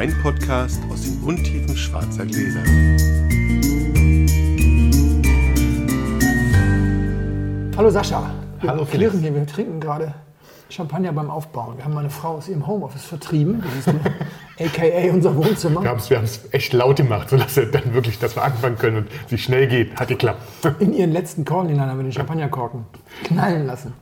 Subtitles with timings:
[0.00, 2.62] Weinpodcast aus den Untiefen schwarzer Gläser.
[7.76, 8.30] Hallo Sascha.
[8.62, 9.14] Wir Hallo, klären Felix.
[9.20, 10.14] hier, wir trinken gerade
[10.70, 11.76] Champagner beim Aufbauen.
[11.76, 13.62] Wir haben meine Frau aus ihrem Homeoffice vertrieben.
[13.62, 14.00] Das ist eine,
[14.58, 15.82] aka unser Wohnzimmer.
[15.82, 19.08] Wir haben es echt laut gemacht, sodass wir dann wirklich, dass wir anfangen können und
[19.28, 20.00] sich schnell geht.
[20.00, 20.40] Hat geklappt.
[20.78, 22.86] In ihren letzten Korken hinein haben wir den Champagnerkorken
[23.24, 23.92] knallen lassen.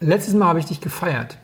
[0.00, 1.36] Letztes Mal habe ich dich gefeiert.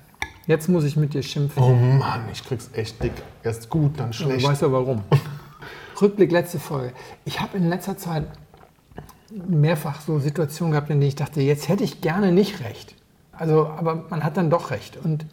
[0.46, 1.62] Jetzt muss ich mit dir schimpfen.
[1.62, 3.12] Oh Mann, ich krieg's echt dick.
[3.42, 4.46] Erst gut, dann Du schlecht.
[4.46, 5.02] weißt ja warum.
[6.00, 6.92] Rückblick, letzte Folge.
[7.24, 8.24] Ich habe in letzter Zeit
[9.30, 12.94] mehrfach so Situationen gehabt, in denen ich dachte, jetzt hätte ich gerne nicht recht.
[13.32, 14.96] Also, aber man hat dann doch recht.
[15.02, 15.26] Und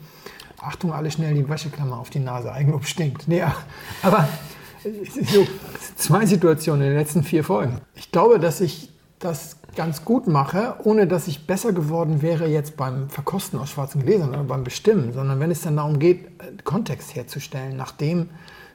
[0.60, 2.52] Achtung, alle schnell die Wäscheklammer auf die Nase.
[2.52, 3.28] Eigenlob stinkt.
[3.28, 3.44] Nee,
[4.02, 4.28] aber
[5.32, 5.48] so
[5.96, 7.80] zwei Situationen in den letzten vier Folgen.
[7.96, 8.90] Ich glaube, dass ich
[9.24, 14.04] das ganz gut mache, ohne dass ich besser geworden wäre jetzt beim Verkosten aus schwarzen
[14.04, 18.30] Gläsern oder beim Bestimmen, sondern wenn es dann darum geht, äh, Kontext herzustellen, nachdem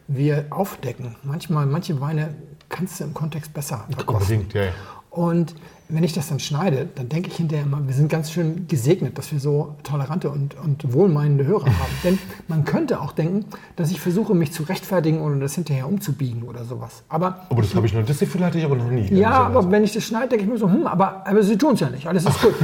[0.09, 1.17] wir aufdecken.
[1.23, 2.35] Manchmal, manche Weine
[2.69, 4.39] kannst du im Kontext besser verkosten.
[4.39, 4.73] Unbedingt, ja, ja.
[5.11, 5.55] Und
[5.91, 9.17] wenn ich das dann schneide, dann denke ich hinterher immer, wir sind ganz schön gesegnet,
[9.17, 11.93] dass wir so tolerante und, und wohlmeinende Hörer haben.
[12.05, 16.43] Denn man könnte auch denken, dass ich versuche, mich zu rechtfertigen oder das hinterher umzubiegen
[16.43, 17.03] oder sowas.
[17.09, 19.09] Aber Aber das habe ich noch, das Gefühl hatte ich aber noch nie.
[19.15, 21.75] ja, aber wenn ich das schneide, denke ich mir so, hm, aber, aber sie tun
[21.75, 22.07] es ja nicht.
[22.07, 22.55] Alles ist gut.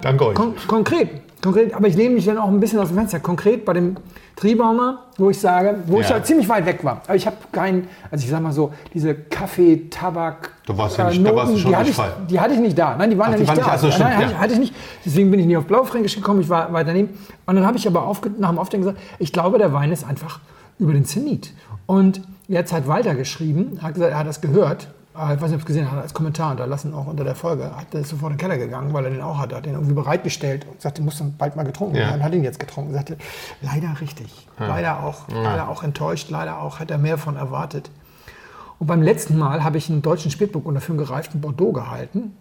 [0.00, 0.34] Danke euch.
[0.34, 1.08] Kon konkret,
[1.44, 3.20] konkret, aber ich lehne mich dann auch ein bisschen aus dem Fenster.
[3.20, 3.96] Konkret bei dem
[4.36, 6.16] Triebaumer, wo ich sage, wo ich Ja.
[6.16, 7.02] ja ziemlich weit weg war.
[7.06, 10.98] Aber ich habe keinen, also ich sag mal so, diese Kaffee, Tabak, äh, Da warst
[10.98, 12.08] du nicht- da warst du schon die, hatte nicht ich, frei.
[12.28, 12.96] die hatte ich nicht da.
[12.96, 13.62] Nein, die waren Ach, ja die nicht waren da.
[13.74, 14.26] nicht- ach so, Nein, ja.
[14.26, 14.74] ich, hatte ich nicht.
[15.04, 17.10] Deswegen bin ich nicht auf Blaufränkisch gekommen, ich war weiter neben.
[17.46, 20.04] Und dann habe ich aber aufge nach dem Aufdenken gesagt, ich glaube, der Wein ist
[20.08, 20.40] einfach
[20.78, 21.52] über den Zenit.
[21.86, 24.88] Und jetzt hat Walter geschrieben, hat gesagt, er hat das gehört.
[25.16, 27.70] Äh, Ich weiß nicht, ob es gesehen hat, als Kommentar hinterlassen, auch unter der Folge.
[27.76, 29.56] Hat er sofort in den Keller gegangen, weil er den auch hatte.
[29.56, 32.08] Hat den irgendwie bereitgestellt und sagte, muss dann bald mal getrunken Ja.
[32.10, 32.22] werden.
[32.22, 32.92] Hat ihn jetzt getrunken.
[32.92, 33.16] Sagte,
[33.62, 34.46] leider richtig.
[34.58, 37.90] Leider auch, leider auch enttäuscht, leider auch, hat er mehr von erwartet.
[38.78, 42.36] Und beim letzten Mal habe ich einen deutschen Spätburgunder für einen gereiften Bordeaux gehalten.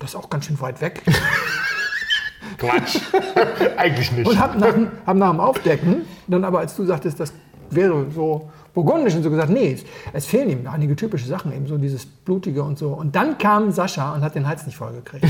[0.00, 1.02] Das ist auch ganz schön weit weg.
[2.58, 2.98] Quatsch.
[3.76, 4.26] Eigentlich nicht.
[4.28, 4.74] Und habe nach,
[5.06, 7.32] hab nach dem Aufdecken, dann aber als du sagtest, das
[7.70, 8.50] wäre so
[8.82, 12.06] burgundisch und so gesagt, nee, es, es fehlen ihm einige typische Sachen, eben so dieses
[12.06, 12.90] Blutige und so.
[12.90, 15.24] Und dann kam Sascha und hat den Hals nicht vollgekriegt.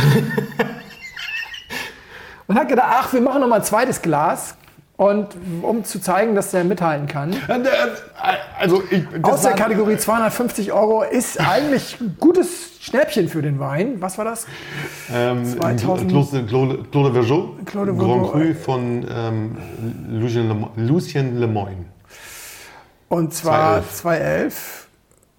[2.47, 4.55] und hat gedacht, ach, wir machen noch mal ein zweites Glas.
[4.99, 5.29] Und
[5.63, 7.33] um zu zeigen, dass der mithalten kann.
[8.59, 14.01] Also, ich, Aus der Kategorie 250 Euro ist eigentlich ein gutes Schnäppchen für den Wein.
[14.01, 14.49] Was war das?
[15.15, 18.33] Ähm, 2000 Claude, Claude, Claude Vergeot, Claude Grand Vergeot.
[18.33, 19.57] Cru von ähm,
[20.77, 21.85] Lucien Lemoyne.
[23.09, 23.93] Und zwar 211.
[24.01, 24.85] 211.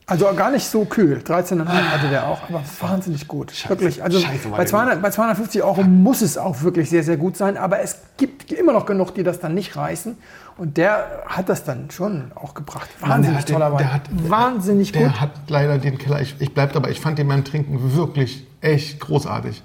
[0.07, 1.21] Also gar nicht so kühl.
[1.23, 3.53] 13,5 hatte der auch, aber wahnsinnig gut.
[3.69, 4.01] wirklich.
[4.01, 7.37] Also Scheiße, bei, der 200, bei 250 Euro muss es auch wirklich sehr, sehr gut
[7.37, 7.57] sein.
[7.57, 10.17] Aber es gibt immer noch genug, die das dann nicht reißen.
[10.57, 12.89] Und der hat das dann schon auch gebracht.
[13.01, 13.77] Wahnsinnig der hat den- toller Wein.
[13.77, 15.21] der hat- Wahnsinnig Der gut.
[15.21, 16.21] hat leider den Keller.
[16.21, 19.61] Ich, ich bleibt aber, ich fand den beim Trinken wirklich echt großartig.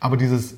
[0.00, 0.56] Aber dieses,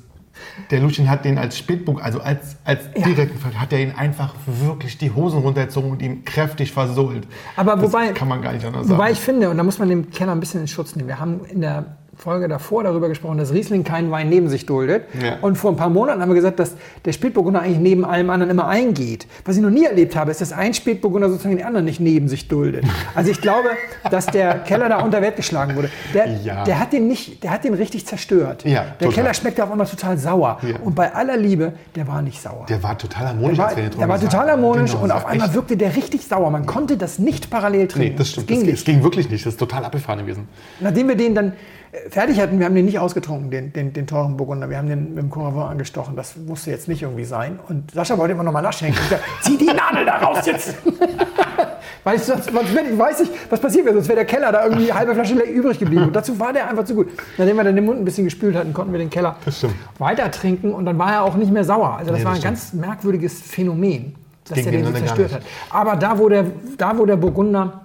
[0.69, 3.05] der Lucien hat den als Spätburg, also als, als Ja.
[3.07, 7.27] direkten hat er ihn einfach wirklich die Hosen runtergezogen und ihm kräftig versohlt.
[7.55, 8.97] Aber das wobei- kann man gar nicht anders sagen.
[8.97, 11.07] Wobei ich finde, und da muss man den Keller ein bisschen in Schutz nehmen.
[11.07, 15.05] Wir haben in der Folge davor darüber gesprochen, dass Riesling keinen Wein neben sich duldet.
[15.19, 15.37] Ja.
[15.41, 18.51] Und vor ein paar Monaten haben wir gesagt, dass der Spätburgunder eigentlich neben allem anderen
[18.51, 19.25] immer eingeht.
[19.43, 22.27] Was ich noch nie erlebt habe, ist, dass ein Spätburgunder sozusagen den anderen nicht neben
[22.27, 22.85] sich duldet.
[23.15, 23.69] Also ich glaube,
[24.11, 25.89] dass der Keller da unter Wert geschlagen wurde.
[26.13, 26.63] Der, Ja.
[26.63, 28.65] der, hat, den nicht, der hat den richtig zerstört.
[28.65, 29.13] Ja, der total.
[29.13, 30.59] Keller schmeckt auf einmal total sauer.
[30.83, 32.67] Und bei aller Liebe, der war nicht sauer.
[32.69, 33.57] der war total harmonisch.
[33.57, 36.51] Der war, der war total harmonisch Genau, und auf einmal echt- wirkte der richtig sauer.
[36.51, 38.09] Man konnte das nicht parallel trinken.
[38.11, 38.45] Nee, das stimmt.
[38.47, 38.77] ging das, nicht.
[38.77, 39.43] das ging wirklich nicht.
[39.43, 40.47] Das ist total abgefahren gewesen.
[40.81, 41.53] Nachdem wir den dann
[41.93, 44.69] äh, fertig hatten, wir haben den nicht ausgetrunken, den, den, den teuren Burgunder.
[44.69, 46.15] Wir haben den mit dem Coravin angestochen.
[46.15, 47.59] Das musste jetzt nicht irgendwie sein.
[47.67, 48.99] Und Sascha wollte immer noch mal nachschenken.
[49.01, 50.75] Ich sagte, zieh die Nadel da raus jetzt!
[52.03, 53.95] Weil ich sonst, ich weiß nicht, was passiert wäre.
[53.95, 56.05] Sonst wäre der Keller da irgendwie eine halbe Flasche übrig geblieben.
[56.05, 57.09] Und dazu war der einfach zu gut.
[57.37, 59.75] Nachdem wir dann den Mund ein bisschen gespült hatten, konnten wir den Keller stimmt.
[59.99, 60.73] weiter trinken.
[60.73, 61.97] Und dann war er auch nicht mehr sauer.
[61.97, 64.15] Also das Nee, war ein ganz merkwürdiges Phänomen,
[64.47, 65.41] dass ging der den so zerstört hat.
[65.69, 66.45] Aber da, wo der,
[66.77, 67.81] da, wo der Burgunder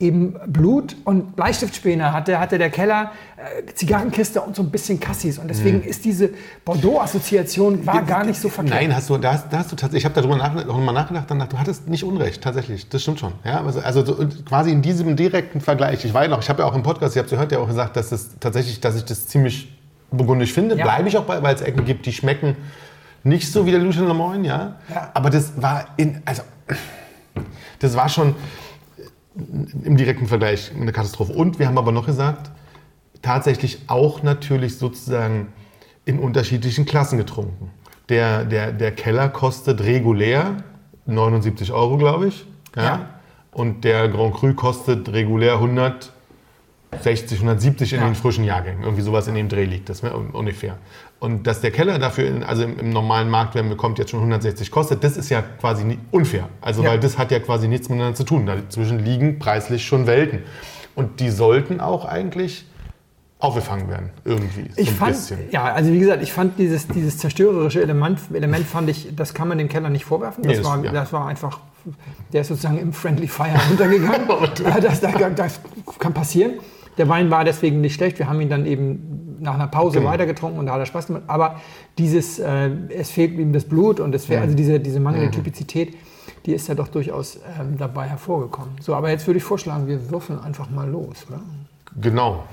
[0.00, 5.38] eben Blut und Bleistiftspäne hatte, hatte der Keller äh, Zigarrenkiste und so ein bisschen Cassis.
[5.38, 6.30] Und deswegen ist diese
[6.64, 8.74] Bordeaux-Assoziation war gar nicht so verkehrt.
[8.80, 10.92] Nein, hast du, da hast, da hast du tatsächlich, ich habe darüber nach, noch mal
[10.92, 13.32] nachgedacht, danach, du hattest nicht Unrecht, tatsächlich, das stimmt schon.
[13.44, 16.68] Ja, also, also so, quasi in diesem direkten Vergleich, ich weiß noch, ich habe ja
[16.68, 19.28] auch im Podcast, ihr habt gehört, ja auch gesagt, dass es tatsächlich, dass ich das
[19.28, 19.72] ziemlich
[20.10, 20.84] burgundisch finde, Ja.
[20.84, 22.56] bleibe ich auch bei, weil es Ecken gibt, die schmecken
[23.22, 24.76] nicht so wie der Lucien Lemoyne, ja?
[24.92, 25.10] Ja.
[25.14, 26.42] aber das war in, also,
[27.78, 28.34] das war schon
[29.36, 31.32] im direkten Vergleich eine Katastrophe.
[31.32, 32.50] Und wir haben aber noch gesagt,
[33.22, 35.48] tatsächlich auch natürlich sozusagen
[36.04, 37.70] in unterschiedlichen Klassen getrunken.
[38.08, 40.58] Der, der, der Keller kostet regulär
[41.06, 42.46] 79 Euro, glaube ich.
[42.76, 42.82] Ja.
[42.82, 43.08] Ja.
[43.52, 48.06] und der Grand Cru kostet regulär 160, 170 in Ja.
[48.06, 48.82] den frischen Jahrgängen.
[48.82, 50.76] Irgendwie sowas in dem Dreh liegt, das wäre ungefähr.
[51.20, 54.20] Und dass der Keller dafür, in, also im, im normalen Markt, wenn bekommt, jetzt schon
[54.20, 56.48] 160 kostet, das ist ja quasi unfair.
[56.60, 56.90] Also Ja.
[56.90, 58.44] weil das hat ja quasi nichts miteinander zu tun.
[58.46, 60.40] Dazwischen liegen preislich schon Welten.
[60.94, 62.66] Und die sollten auch eigentlich
[63.38, 64.70] aufgefangen werden, irgendwie.
[64.74, 65.38] So Ich ein fand, bisschen.
[65.50, 69.48] ja, also wie gesagt, ich fand dieses, dieses zerstörerische Element, Element fand ich, das kann
[69.48, 70.44] man dem Keller nicht vorwerfen.
[70.44, 70.92] Das, Nee, war, ja.
[70.92, 71.60] das war einfach,
[72.32, 74.28] der ist sozusagen im Friendly Fire runtergegangen.
[74.64, 75.60] ja, das, das, das
[75.98, 76.52] kann passieren.
[76.96, 78.18] Der Wein war deswegen nicht schlecht.
[78.18, 80.10] Wir haben ihn dann eben nach einer Pause Genau.
[80.10, 81.22] weitergetrunken und da hat er Spaß gemacht.
[81.26, 81.60] Aber
[81.98, 85.96] dieses, äh, es fehlt ihm das Blut und es fehlt, also diese, diese mangelnde Typizität,
[86.46, 88.72] die ist ja doch durchaus ähm, dabei hervorgekommen.
[88.80, 91.40] So, aber jetzt würde ich vorschlagen, wir würfeln einfach mal los, oder?
[92.00, 92.44] Genau.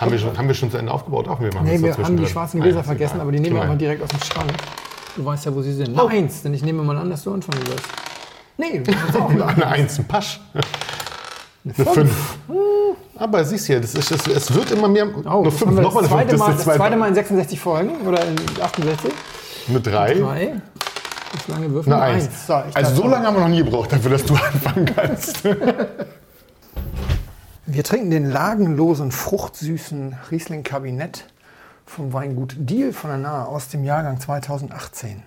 [0.00, 1.26] Haben wir, schon, haben wir schon zu Ende aufgebaut?
[1.28, 3.22] Auch wir machen Nee, das wir haben die schwarzen Ah, Gläser ja, ist vergessen, egal.
[3.22, 4.52] aber die nehmen wir einfach direkt aus dem Schrank.
[5.16, 5.98] Du weißt ja, wo sie sind.
[5.98, 6.06] Oh.
[6.06, 7.86] Eins, denn ich nehme mal an, dass du anfangen wirst.
[8.56, 10.40] Nee, du kannst auch eine Eins, ein Pasch.
[11.64, 12.38] Eine Eine Fünf.
[13.16, 15.06] Aber siehst du, ja, das ist, das, es wird immer mehr.
[15.08, 16.28] Oh, nur das fünf, haben wir nochmal das, eine fünf.
[16.28, 19.12] zweite Das Mal, ist das zweite Mal in 66 Folgen oder in 68.
[19.68, 20.62] Eine drei, Drei.
[21.32, 21.92] Das lange Würfel.
[21.92, 22.46] eine Eins.
[22.46, 25.44] So, ich also so lange haben wir noch nie gebraucht dafür, dass du anfangen kannst.
[27.66, 31.26] Wir trinken den lagenlosen, fruchtsüßen Riesling-Kabinett
[31.84, 35.22] vom Weingut Diel von der Nahe aus dem Jahrgang 2018.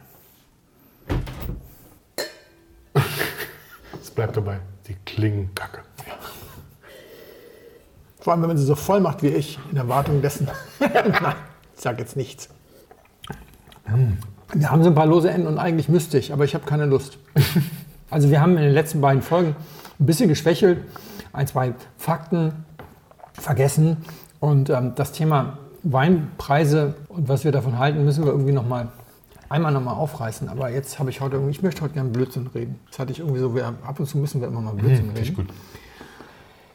[4.01, 4.59] Es bleibt dabei.
[4.87, 5.81] Die klingen kacke.
[8.21, 10.47] Vor allem, wenn man sie so voll macht wie ich, in Erwartung dessen.
[10.79, 11.35] Nein,
[11.75, 12.49] ich sage jetzt nichts.
[14.53, 16.85] Wir haben so ein paar lose Enden und eigentlich müsste ich, aber ich habe keine
[16.85, 17.17] Lust.
[18.11, 19.55] Also wir haben in den letzten beiden Folgen
[19.97, 20.83] ein bisschen geschwächelt,
[21.31, 22.65] ein, zwei Fakten
[23.31, 24.03] vergessen
[24.41, 28.89] und ähm, das Thema Weinpreise und was wir davon halten, müssen wir irgendwie noch mal
[29.47, 30.49] einmal noch mal aufreißen.
[30.49, 32.79] Aber jetzt habe ich heute irgendwie, ich möchte heute gerne Blödsinn reden.
[32.89, 35.29] Das hatte ich irgendwie so, wir, ab und zu müssen wir immer mal Blödsinn ich
[35.29, 35.35] reden.
[35.35, 35.47] gut.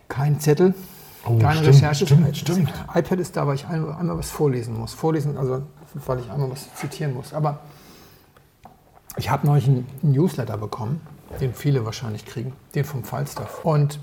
[0.09, 0.75] Kein Zettel,
[1.29, 2.07] Oh, keine stimmt, Recherche.
[2.07, 2.73] stimmt, stimmt.
[2.95, 4.95] iPad ist da, weil ich einmal, was vorlesen muss.
[4.95, 5.63] Vorlesen, also
[5.95, 7.33] weil ich einmal was zitieren muss.
[7.35, 7.61] Aber
[9.17, 11.01] ich habe neulich einen Newsletter bekommen,
[11.41, 13.65] den viele wahrscheinlich kriegen, den vom Falstaff.
[13.65, 13.99] Und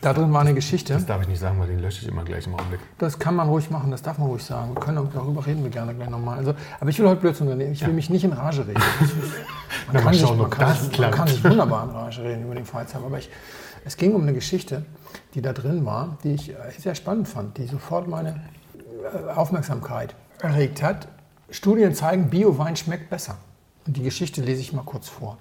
[0.00, 0.92] da drin war eine Geschichte.
[0.92, 2.80] Das darf ich nicht sagen, weil den lösche ich immer gleich im Augenblick.
[2.98, 4.74] Das kann man ruhig machen, das darf man ruhig sagen.
[4.74, 6.38] Wir können, darüber reden wir gerne gleich nochmal.
[6.38, 7.72] Also, aber ich will heute Blödsinn reden.
[7.72, 8.80] Ich will mich nicht in Rage reden.
[9.88, 12.54] Na, Man kann, sich, man, kann sich, man kann sich wunderbar in Rage reden über
[12.54, 13.02] den Falstaff.
[13.04, 13.28] Aber ich,
[13.88, 14.84] es ging um eine Geschichte,
[15.32, 18.38] die da drin war, die ich äh, sehr spannend fand, die sofort meine
[19.02, 21.08] äh, Aufmerksamkeit erregt hat.
[21.48, 23.38] Studien zeigen, Bio-Wein schmeckt besser.
[23.86, 25.38] Und die Geschichte lese ich mal kurz vor.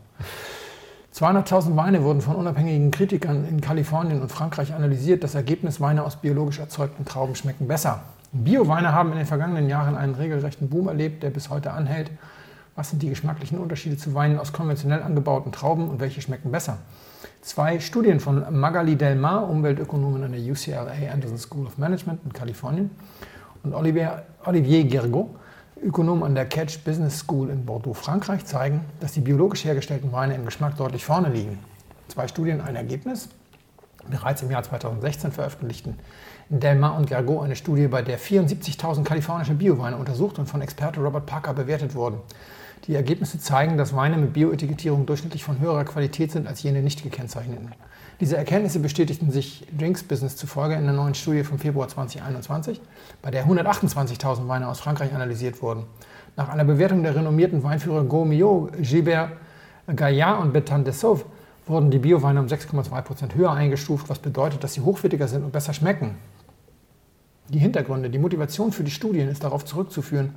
[1.14, 5.26] 200.000 Weine wurden von unabhängigen Kritikern in Kalifornien und Frankreich analysiert.
[5.26, 8.04] Das Ergebnis, Weine aus biologisch erzeugten Trauben schmecken besser.
[8.32, 12.12] Bio-Weine haben in den vergangenen Jahren einen regelrechten Boom erlebt, der bis heute anhält.
[12.78, 16.78] Was sind die geschmacklichen Unterschiede zu Weinen aus konventionell angebauten Trauben und welche schmecken besser?
[17.48, 22.34] Zwei Studien von Magali Del Mar, Umweltökonomin an der UCLA Anderson School of Management in
[22.34, 22.92] Kalifornien,
[23.64, 25.30] und Olivier, Olivier Gergaud,
[25.82, 30.36] Ökonom an der Catch Business School in Bordeaux, Frankreich, zeigen, dass die biologisch hergestellten Weine
[30.36, 31.58] im Geschmack deutlich vorne liegen.
[32.10, 33.30] Zwei Studien, ein Ergebnis.
[34.12, 35.98] Bereits im Jahr 2016 veröffentlichten
[36.50, 41.26] Delmar und Gergaud eine Studie, bei der 74.000 kalifornische Bioweine untersucht und von Experte Robert
[41.26, 42.18] Parker bewertet wurden.
[42.86, 47.04] Die Ergebnisse zeigen, dass Weine mit Bioetikettierung durchschnittlich von höherer Qualität sind als jene nicht
[47.04, 47.74] gekennzeichneten.
[48.20, 52.82] Diese Erkenntnisse bestätigten sich Drinks Business zufolge in der neuen Studie vom Februar 2021,
[53.22, 55.84] bei der 128.000 Weine aus Frankreich analysiert wurden.
[56.36, 59.32] Nach einer Bewertung der renommierten Weinführer Gaumillot, Gilbert
[59.96, 61.26] Gaillard und Bertrand Dessauve
[61.66, 65.74] wurden die Bioweine um 6,2% höher eingestuft, was bedeutet, dass sie hochwertiger sind und besser
[65.74, 66.16] schmecken.
[67.50, 70.34] Die Hintergründe, die Motivation für die Studien ist darauf zurückzuführen,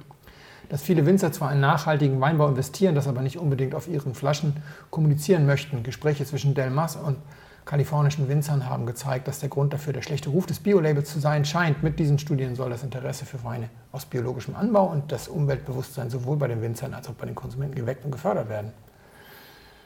[0.71, 4.55] dass viele Winzer zwar in nachhaltigen Weinbau investieren, das aber nicht unbedingt auf ihren Flaschen
[4.91, 5.83] kommunizieren möchten.
[5.83, 7.19] Gespräche zwischen Delmas und
[7.65, 11.45] kalifornischen Winzern haben gezeigt, dass der Grund dafür der schlechte Ruf des Biolabels zu sein
[11.45, 11.83] scheint.
[11.83, 16.37] Mit diesen Studien soll das Interesse für Weine aus biologischem Anbau und das Umweltbewusstsein sowohl
[16.37, 18.73] bei den Winzern als auch bei den Konsumenten geweckt und gefördert werden.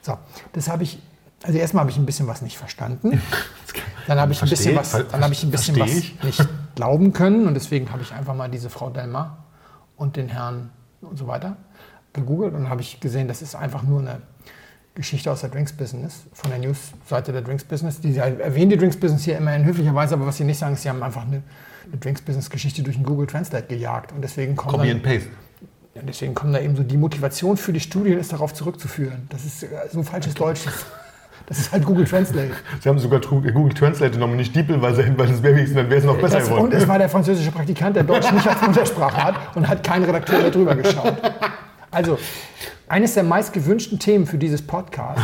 [0.02, 0.18] So,
[0.52, 0.98] das habe ich,
[1.42, 3.22] also erstmal habe ich ein bisschen was nicht verstanden.
[4.06, 7.48] Dann habe ich ein bisschen was, dann habe ich ein bisschen was nicht glauben können
[7.48, 9.44] und deswegen habe ich einfach mal diese Frau Delmar
[9.96, 10.70] und den Herrn
[11.00, 11.56] und so weiter
[12.12, 14.22] gegoogelt und habe ich gesehen, das ist einfach nur eine
[14.94, 18.00] Geschichte aus der Drinks Business, von der News-Seite der Drinks Business.
[18.00, 20.74] Die erwähnen die Drinks Business hier immer in höflicher Weise, aber was sie nicht sagen,
[20.74, 21.42] ist, sie haben einfach eine,
[21.86, 25.02] eine Drinks Business Geschichte durch den Google Translate gejagt und deswegen kommen Copy dann, and
[25.02, 25.30] Paste.
[25.94, 29.26] ja, deswegen kommen da eben so die Motivation für die Studien ist darauf zurückzuführen.
[29.30, 30.60] Das ist äh, so falsches Deutsch.
[31.46, 32.52] Das ist halt Google Translate.
[32.80, 35.90] Sie haben sogar Google Translate genommen, nicht Diepel, weil, sie, weil das wäre wenigstens, dann
[35.90, 36.72] wäre es noch besser Das, und geworden.
[36.72, 40.40] es war der französische Praktikant, der Deutsch nicht als Muttersprache hat und hat kein Redakteur
[40.40, 41.14] mehr drüber geschaut.
[41.90, 42.18] Also,
[42.88, 45.20] eines der meist gewünschten Themen für dieses Podcast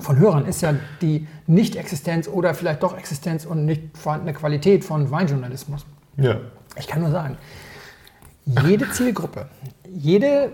[0.00, 5.10] von Hörern ist ja die Nicht-Existenz oder vielleicht doch Existenz und nicht vorhandene Qualität von
[5.10, 5.84] Weinjournalismus.
[6.16, 6.36] Ja.
[6.76, 7.36] Ich kann nur sagen,
[8.66, 9.46] jede Zielgruppe,
[9.92, 10.52] jede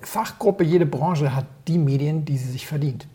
[0.00, 3.06] Fachgruppe, jede Branche hat die Medien, die sie sich verdient.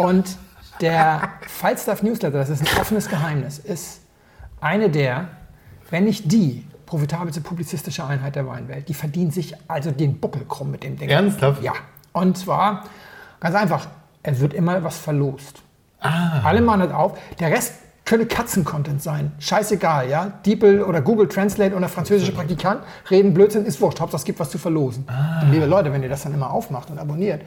[0.00, 0.36] Und
[0.80, 4.00] der Falstaff Newsletter, das ist ein offenes Geheimnis, ist
[4.60, 5.28] eine der,
[5.90, 8.88] wenn nicht die, profitabelste publizistische Einheit der Weinwelt.
[8.88, 11.08] Die verdient sich also den Buckel krumm mit dem Ding.
[11.08, 11.62] Ernsthaft?
[11.62, 11.72] Ja.
[12.12, 12.84] Und zwar
[13.38, 13.86] ganz einfach,
[14.24, 15.62] es wird immer was verlost.
[16.00, 16.40] Ah.
[16.42, 17.16] Alle machen das auf.
[17.38, 19.30] Der Rest könnte Katzen-Content sein.
[19.38, 20.32] Scheißegal, ja.
[20.44, 24.00] DeepL oder Google Translate oder französische Praktikant reden Blödsinn, ist wurscht.
[24.00, 25.06] Hauptsache es gibt was zu verlosen.
[25.42, 27.42] Und liebe Leute, wenn ihr das dann immer aufmacht und abonniert,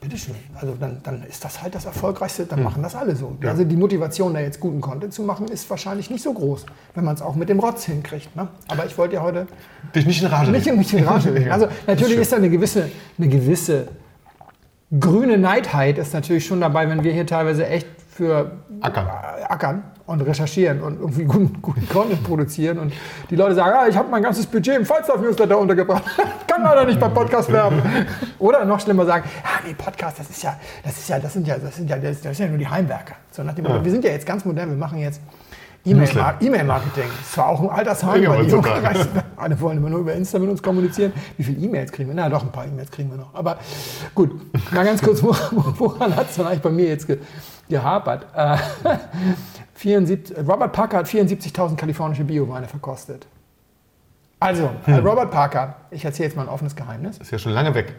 [0.00, 0.34] bitteschön.
[0.54, 3.36] Also dann, dann ist das halt das Erfolgreichste, dann machen das alle so.
[3.42, 7.04] Also die Motivation, da jetzt guten Content zu machen, ist wahrscheinlich nicht so groß, wenn
[7.04, 8.34] man es auch mit dem Rotz hinkriegt.
[8.36, 8.48] Ne?
[8.68, 9.46] Aber ich wollte ja heute
[9.94, 11.46] Dich nicht in Rage nicht irgendwie in Rage.
[11.50, 12.22] Also natürlich schön.
[12.22, 13.88] ist da eine gewisse, eine gewisse
[14.98, 19.06] grüne Neidheit ist natürlich schon dabei, wenn wir hier teilweise echt für Ackern.
[19.48, 22.92] ackern und recherchieren und irgendwie guten, guten Content produzieren und
[23.30, 26.02] die Leute sagen, ah, ich habe mein ganzes Budget im Falstaff-Newsletter untergebracht.
[26.46, 27.80] Kann leider nicht beim Podcast werben.
[28.38, 31.46] Oder noch schlimmer sagen, ah, nee, Podcast, das ist ja, das ist ja, das sind
[31.46, 33.14] ja, das sind ja, das ist ja nur die Heimwerker.
[33.30, 35.20] So nach dem Motto, wir sind ja jetzt ganz modern, wir machen jetzt.
[35.84, 37.08] E-Mail-Marketing.
[37.20, 38.50] Das war auch ein Altersheim, Ja, weil die.
[38.50, 38.70] Jungen
[39.36, 41.12] alle wollen immer nur über Insta mit uns kommunizieren.
[41.36, 42.16] Wie viele E-Mails kriegen wir?
[42.16, 43.32] Na, doch, ein paar E-Mails kriegen wir noch.
[43.34, 43.58] Aber
[44.14, 44.30] gut,
[44.72, 47.18] mal ganz kurz, wo- wo- woran hat es dann eigentlich bei mir jetzt ge
[47.70, 48.26] gehapert?
[48.34, 48.56] Äh,
[49.78, 53.26] 74, Robert Parker hat 74.000 kalifornische Bioweine verkostet.
[54.40, 57.74] Also, äh, Robert Parker, ich erzähle jetzt mal ein offenes Geheimnis, Ist ja schon lange
[57.74, 57.94] weg.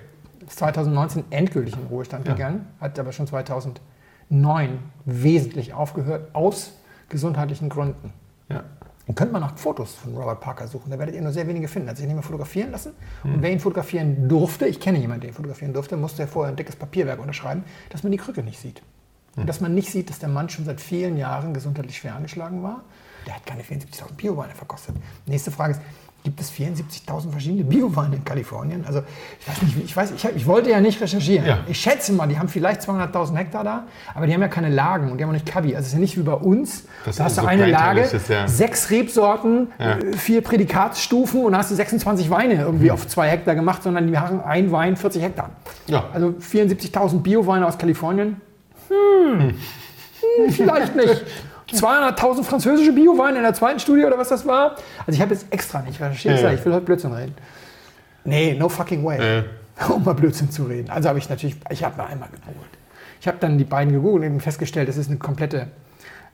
[0.45, 6.73] ist 2019 endgültig in Ruhestand gegangen, hat aber schon 2009 wesentlich aufgehört, aus
[7.07, 8.13] gesundheitlichen Gründen.
[8.49, 8.63] Ja.
[9.07, 10.91] Dann könnte man nach Fotos von Robert Parker suchen.
[10.91, 11.87] Da werdet ihr nur sehr wenige finden.
[11.87, 12.91] Er hat sich nicht mehr fotografieren lassen.
[13.23, 16.53] Und wer ihn fotografieren durfte, ich kenne jemanden, der ihn fotografieren durfte, musste er vorher
[16.53, 18.83] ein dickes Papierwerk unterschreiben, dass man die Krücke nicht sieht.
[19.39, 22.61] Und dass man nicht sieht, dass der Mann schon seit vielen Jahren gesundheitlich schwer angeschlagen
[22.63, 22.81] war.
[23.25, 24.95] Der hat keine 74.000 Bioweine verkostet.
[25.25, 25.81] Nächste Frage ist,
[26.23, 28.83] gibt es 74.000 verschiedene Bioweine in Kalifornien?
[28.85, 29.01] Also
[29.39, 31.45] ich weiß nicht, ich, weiß, ich, ich wollte ja nicht recherchieren.
[31.45, 31.59] Ja.
[31.67, 35.11] Ich schätze mal, die haben vielleicht 200.000 Hektar da, aber die haben ja keine Lagen
[35.11, 35.75] und die haben auch nicht Kabi.
[35.75, 36.83] Also es ist ja nicht wie bei uns.
[37.05, 38.47] Das da hast du so eine Lage, ist, ja.
[38.47, 39.97] sechs Rebsorten, Ja.
[39.97, 44.13] äh, vier Prädikatsstufen und hast du 26 Weine irgendwie auf zwei Hektar gemacht, sondern die
[44.13, 45.51] machen ein Wein 40 Hektar.
[46.13, 48.41] Also 74.000 Bioweine aus Kalifornien.
[48.89, 51.23] Hm, hm, vielleicht nicht.
[51.73, 54.75] 200.000 französische Bioweine in der zweiten Studie oder was das war.
[55.05, 56.53] Also ich habe jetzt extra nicht recherchiert, Ja, ja.
[56.53, 57.35] ich will heute Blödsinn reden.
[58.23, 59.39] Nee, no fucking way.
[59.39, 59.43] Äh.
[59.89, 60.89] Um mal Blödsinn zu reden.
[60.89, 62.69] Also habe ich natürlich, ich habe mal einmal gegoogelt.
[63.21, 65.67] Ich habe dann die beiden gegoogelt und eben festgestellt, das ist eine komplette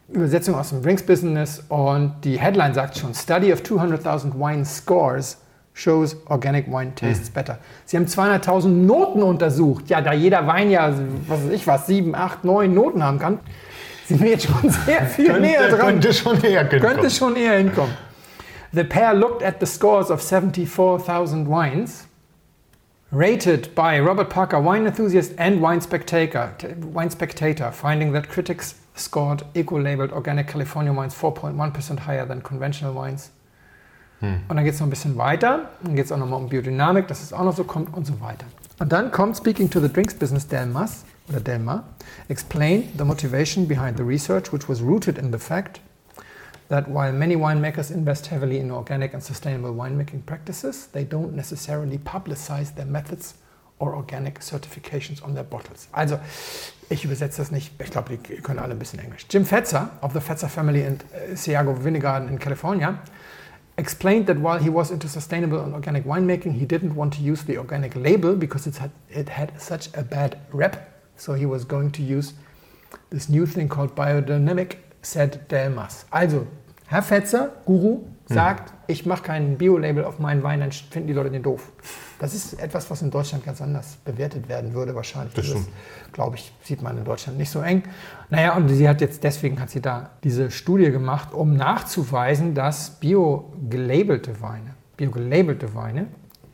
[0.08, 5.38] Übersetzung aus dem Drinks-Business und die Headline sagt schon, Study of 200.000 wine scores
[5.76, 7.60] shows organic wine tastes better.
[7.86, 9.90] Sie haben 200.000 Noten untersucht.
[9.90, 10.92] Ja, da jeder Wein ja,
[11.28, 13.40] was weiß ich was, sieben, acht, neun Noten haben kann,
[14.08, 15.88] sind wir jetzt schon sehr viel näher Könnte, dran.
[15.88, 17.10] könnte schon näher Könnte kommen.
[17.12, 17.94] schon eher hinkommen.
[18.72, 22.08] The pair looked at the scores of 74,000 wines,
[23.12, 26.54] rated by Robert Parker, wine enthusiast and wine spectator,
[26.94, 33.30] wine spectator finding that critics scored eco-labeled organic California wines 4.1% higher than conventional wines.
[34.22, 35.70] Und dann geht es noch ein bisschen weiter.
[35.84, 38.20] Dann geht es auch nochmal um Biodynamik, dass es auch noch so kommt und so
[38.22, 38.46] weiter.
[38.80, 41.84] Und dann kommt, speaking to the drinks business, Delmas, oder Delma,
[42.28, 45.80] explained the motivation behind the research, which was rooted in the fact
[46.70, 51.98] that while many winemakers invest heavily in organic and sustainable winemaking practices, they don't necessarily
[51.98, 53.36] publicize their methods
[53.80, 55.88] or organic certifications on their bottles.
[55.92, 56.20] Also,
[56.90, 59.26] ich übersetze das nicht, ich glaube, die können alle ein bisschen Englisch.
[59.30, 63.00] Jim Fetzer of the Fetzer family in uh, Seago Vinegarden in California
[63.78, 67.44] explained that while he was into sustainable and organic winemaking, he didn't want to use
[67.44, 70.92] the organic label because it's had, it had such a bad rep.
[71.18, 72.34] So he was going to use
[73.10, 76.06] this new thing called biodynamic, said Delmas.
[76.12, 76.48] Also,
[76.88, 78.08] Herr Fetzer, Guru, hm.
[78.28, 81.72] sagt, ich mache kein Bio-Label auf meinen Wein, dann finden die Leute den doof.
[82.20, 85.34] Das ist etwas, was in Deutschland ganz anders bewertet werden würde wahrscheinlich.
[85.34, 85.68] Das stimmt.
[86.14, 87.84] glaube ich, sieht man in Deutschland nicht so eng.
[88.30, 92.92] Naja, und sie hat jetzt, deswegen hat sie da diese Studie gemacht, um nachzuweisen, dass
[92.92, 96.08] bio-gelabelte Weine, bio-gelabelte Weine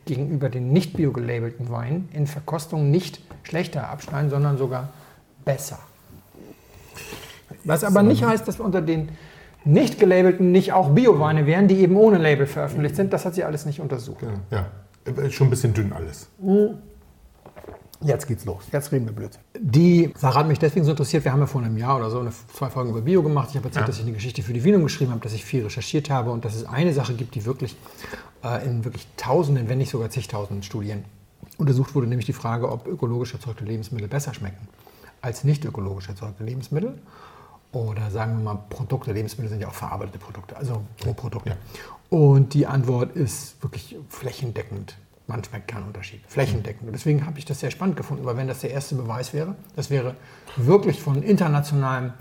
[0.04, 4.88] gegenüber den nicht bio-gelabelten Weinen in Verkostung nicht schlechter abschneiden, sondern sogar
[5.44, 5.78] besser.
[7.64, 9.10] Was aber nicht heißt, dass unter den
[9.64, 13.12] nicht gelabelten nicht auch Bio-Weine wären, die eben ohne Label veröffentlicht sind.
[13.12, 14.22] Das hat sie alles nicht untersucht.
[14.50, 14.91] Ja, ist
[15.30, 16.28] schon ein bisschen dünn alles.
[18.04, 18.64] Jetzt geht's los.
[18.72, 19.40] Jetzt reden wir Blödsinn.
[19.60, 21.24] Die Sache hat mich deswegen so interessiert.
[21.24, 23.50] Wir haben ja vor einem Jahr oder so eine, zwei Folgen über Bio gemacht.
[23.50, 23.86] Ich habe erzählt, Ja.
[23.86, 26.44] dass ich eine Geschichte für die Wienung geschrieben habe, dass ich viel recherchiert habe und
[26.44, 27.76] dass es eine Sache gibt, die wirklich
[28.42, 31.04] äh, in wirklich Tausenden, wenn nicht sogar zigtausenden Studien
[31.58, 34.66] untersucht wurde, nämlich die Frage, ob ökologisch erzeugte Lebensmittel besser schmecken
[35.20, 36.98] als nicht ökologisch erzeugte Lebensmittel.
[37.72, 41.50] Oder sagen wir mal, Produkte, Lebensmittel sind ja auch verarbeitete Produkte, also Rohprodukte.
[41.50, 41.56] Ja.
[42.10, 44.96] Und die Antwort ist wirklich flächendeckend.
[45.26, 46.20] Man schmeckt keinen Unterschied.
[46.26, 46.88] Flächendeckend.
[46.88, 49.54] Und deswegen habe ich das sehr spannend gefunden, weil wenn das der erste Beweis wäre,
[49.76, 50.14] das wäre
[50.56, 52.12] wirklich von internationalem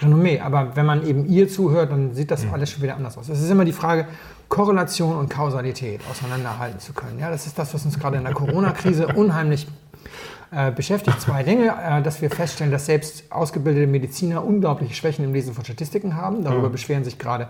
[0.00, 0.40] Renommee.
[0.40, 3.28] Aber wenn man eben ihr zuhört, dann sieht das alles schon wieder anders aus.
[3.28, 4.06] Es ist immer die Frage,
[4.48, 7.18] Korrelation und Kausalität auseinanderhalten zu können.
[7.18, 9.66] Ja, das ist das, was uns gerade in der Corona-Krise unheimlich
[10.54, 11.20] äh, beschäftigt.
[11.20, 15.64] Zwei Dinge, äh, dass wir feststellen, dass selbst ausgebildete Mediziner unglaubliche Schwächen im Lesen von
[15.64, 16.44] Statistiken haben.
[16.44, 16.72] Darüber mhm.
[16.72, 17.48] beschweren sich gerade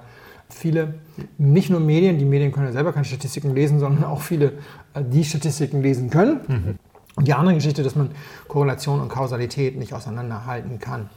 [0.49, 0.95] viele,
[1.39, 4.53] nicht nur Medien, die Medien können ja selber keine Statistiken lesen, sondern auch viele,
[4.95, 6.41] äh, die Statistiken lesen können.
[6.47, 6.79] Mhm.
[7.17, 8.11] Und die andere Geschichte, dass man
[8.49, 11.11] Korrelation und Kausalität nicht auseinanderhalten kann.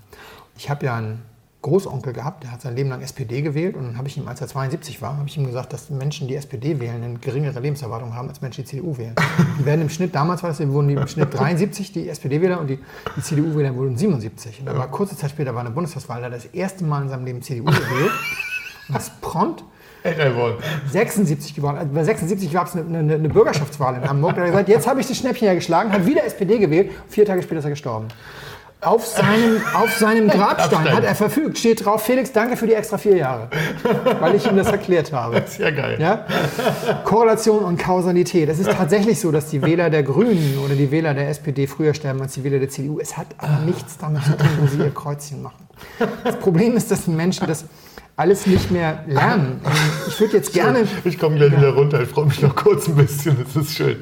[0.55, 1.21] Ich habe ja einen
[1.67, 4.39] Großonkel gehabt, der hat sein Leben lang SPD gewählt und dann habe ich ihm, als
[4.41, 8.15] er 72 war, habe ich ihm gesagt, dass Menschen, die SPD wählen, eine geringere Lebenserwartung
[8.15, 9.15] haben als Menschen, die CDU wählen.
[9.59, 12.67] Die werden im Schnitt, damals war das, wurden die im Schnitt 73, die SPD-Wähler und
[12.67, 12.79] die,
[13.15, 14.61] die CDU-Wähler wurden 77.
[14.61, 17.03] Und dann war kurze Zeit später war eine Bundestagswahl, da hat er das erste Mal
[17.03, 18.11] in seinem Leben CDU gewählt.
[18.87, 19.63] Und das prompt
[20.91, 21.77] 76 geworden.
[21.77, 24.35] Also bei 76 gab es eine, eine, eine, Bürgerschaftswahl in Hamburg.
[24.35, 26.91] Da hat er gesagt, jetzt habe ich das Schnäppchen ja geschlagen, hat wieder SPD gewählt.
[27.09, 28.07] Vier Tage später ist er gestorben.
[28.81, 32.99] Auf seinem, auf seinem Grabstein hat er verfügt, steht drauf, Felix, danke für die extra
[32.99, 33.49] vier Jahre,
[34.19, 35.41] weil ich ihm das erklärt habe.
[35.41, 35.97] Das ist ja geil.
[35.99, 36.25] Ja?
[37.03, 38.49] Korrelation und Kausalität.
[38.49, 41.95] Es ist tatsächlich so, dass die Wähler der Grünen oder die Wähler der SPD früher
[41.95, 42.99] sterben als die Wähler der CDU.
[42.99, 45.67] Es hat aber nichts damit zu tun, wo sie ihr Kreuzchen machen.
[46.23, 47.65] Das Problem ist, dass die Menschen das
[48.15, 49.59] alles nicht mehr lernen.
[50.07, 50.87] Ich würde jetzt gerne...
[51.03, 53.97] Ich komme gleich wieder runter, ich freue mich noch kurz ein bisschen, das ist schön.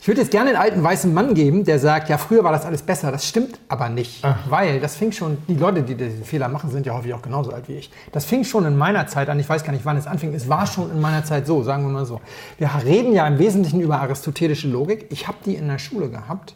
[0.00, 2.64] Ich würde jetzt gerne einen alten weißen Mann geben, der sagt, ja, früher war das
[2.64, 3.12] alles besser.
[3.12, 4.24] Das stimmt aber nicht.
[4.24, 4.38] Ach.
[4.48, 7.52] Weil das fing schon, die Leute, die diesen Fehler machen, sind ja häufig auch genauso
[7.52, 7.90] alt wie ich.
[8.10, 9.38] Das fing schon in meiner Zeit an.
[9.38, 10.32] Ich weiß gar nicht, wann es anfing.
[10.32, 12.22] Es war schon in meiner Zeit so, sagen wir mal so.
[12.56, 15.04] Wir reden ja im Wesentlichen über aristotelische Logik.
[15.10, 16.54] Ich habe die in der Schule gehabt,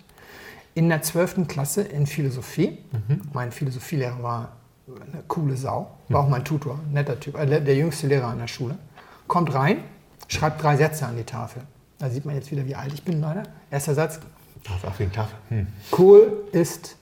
[0.73, 1.47] in der 12.
[1.47, 2.79] Klasse in Philosophie.
[2.93, 3.21] Mhm.
[3.35, 4.53] Mein Philosophielehrer war
[4.89, 8.49] eine coole Sau, war auch mein Tutor, netter Typ, äh, der jüngste Lehrer an der
[8.49, 8.79] Schule.
[9.27, 9.85] Kommt rein,
[10.29, 11.63] schreibt drei Sätze an die Tafel.
[11.99, 13.45] Da sieht man jetzt wieder, wie alt ich bin, leider.
[13.71, 14.21] Erster Satz.
[14.87, 15.37] Auf wegen Tafel.
[15.51, 15.67] Hm.
[15.91, 16.97] Kohl ist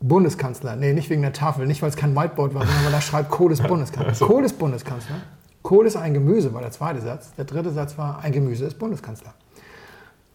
[0.00, 0.76] Bundeskanzler.
[0.76, 3.30] Nee, nicht wegen der Tafel, nicht weil es kein Whiteboard war, sondern weil da schreibt,
[3.30, 4.08] Kohl ist Bundeskanzler.
[4.08, 4.26] Also.
[4.26, 5.16] Kohl ist Bundeskanzler.
[5.62, 7.34] Kohl ist ein Gemüse, war der zweite Satz.
[7.34, 9.34] Der dritte Satz war, ein Gemüse ist Bundeskanzler.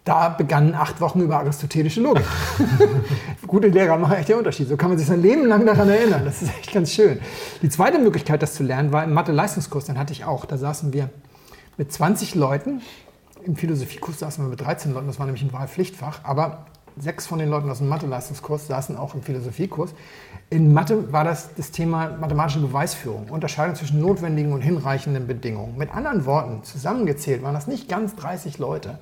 [0.03, 2.25] Da begannen acht Wochen über aristotelische Logik.
[3.47, 4.67] Gute Lehrer machen echt den Unterschied.
[4.67, 6.23] So kann man sich sein Leben lang daran erinnern.
[6.25, 7.19] Das ist echt ganz schön.
[7.61, 9.85] Die zweite Möglichkeit, das zu lernen, war im Mathe-Leistungskurs.
[9.85, 10.45] Den hatte ich auch.
[10.45, 11.09] Da saßen wir
[11.77, 12.81] mit 20 Leuten
[13.45, 16.65] im Philosophiekurs saßen wir mit 13 Leuten, das war nämlich ein Wahlpflichtfach, aber
[16.97, 19.93] sechs von den Leuten aus dem Mathe-Leistungskurs saßen auch im Philosophiekurs.
[20.49, 25.77] In Mathe war das das Thema mathematische Beweisführung, Unterscheidung zwischen notwendigen und hinreichenden Bedingungen.
[25.77, 28.99] Mit anderen Worten, zusammengezählt waren das nicht ganz 30 Leute,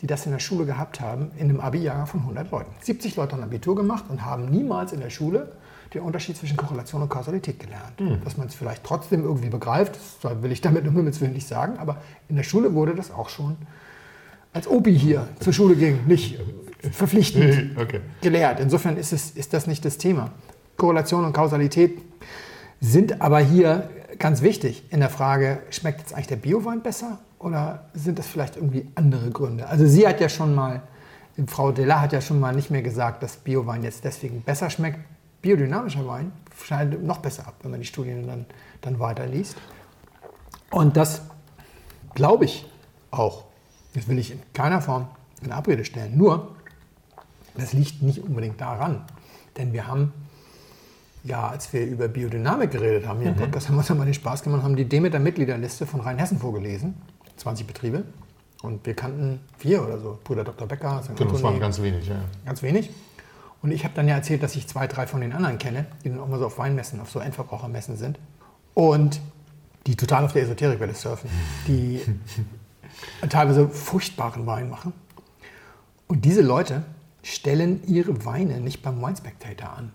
[0.00, 2.72] die das in der Schule gehabt haben, in einem Abi-Jahr von 100 Leuten.
[2.80, 5.52] 70 Leute haben Abitur gemacht und haben niemals in der Schule
[5.94, 8.00] den Unterschied zwischen Korrelation und Kausalität gelernt.
[8.00, 8.22] Mhm.
[8.24, 11.48] Dass man es vielleicht trotzdem irgendwie begreift, das will ich damit um Himmels Willen nicht
[11.48, 11.96] sagen, aber
[12.28, 13.56] in der Schule wurde das auch schon
[14.52, 16.38] als Opi hier zur Schule ging, nicht
[16.92, 18.00] verpflichtend okay.
[18.20, 18.60] gelehrt.
[18.60, 20.30] Insofern ist, es, ist das nicht das Thema.
[20.76, 21.98] Korrelation und Kausalität
[22.80, 27.86] sind aber hier ganz wichtig in der Frage, schmeckt jetzt eigentlich der Biowein besser oder
[27.94, 29.66] sind das vielleicht irgendwie andere Gründe?
[29.66, 30.82] Also sie hat ja schon mal,
[31.46, 34.98] Frau Della hat ja schon mal nicht mehr gesagt, dass Biowein jetzt deswegen besser schmeckt,
[35.42, 38.46] biodynamischer Wein schneidet noch besser ab, wenn man die Studien dann,
[38.80, 39.56] dann weiterliest.
[40.70, 41.22] Und das
[42.14, 42.66] glaube ich
[43.10, 43.44] auch.
[43.94, 45.08] Das will ich in keiner Form
[45.42, 46.16] in Abrede stellen.
[46.16, 46.54] Nur,
[47.56, 49.04] das liegt nicht unbedingt daran.
[49.56, 50.12] Denn wir haben,
[51.24, 53.40] ja, als wir über Biodynamik geredet haben, hier im mhm.
[53.40, 56.94] Podcast, haben wir uns ja mal den Spaß gemacht, haben die Demeter-Mitgliederliste von Rheinhessen vorgelesen.
[57.36, 58.04] 20 Betriebe.
[58.62, 60.18] Und wir kannten vier oder so.
[60.22, 60.68] Bruder Dr.
[60.68, 61.02] Becker.
[61.16, 62.16] Genau, das waren ganz wenig, ja.
[62.44, 62.90] Ganz wenig.
[63.62, 66.08] Und ich habe dann ja erzählt, dass ich zwei, drei von den anderen kenne, die
[66.08, 68.18] dann auch mal so auf Weinmessen, auf so Endverbrauchermessen sind.
[68.74, 69.20] Und
[69.86, 71.28] die total auf der Esoterikwelle surfen,
[71.66, 72.00] die
[73.28, 74.92] teilweise furchtbaren Wein machen.
[76.06, 76.84] Und diese Leute
[77.22, 79.92] stellen ihre Weine nicht beim Wine Spectator an.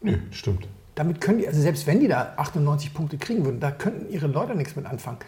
[0.00, 0.66] Nö, stimmt.
[0.94, 4.26] Damit können die, also selbst wenn die da 98 Punkte kriegen würden, da könnten ihre
[4.26, 5.18] Leute nichts mit anfangen.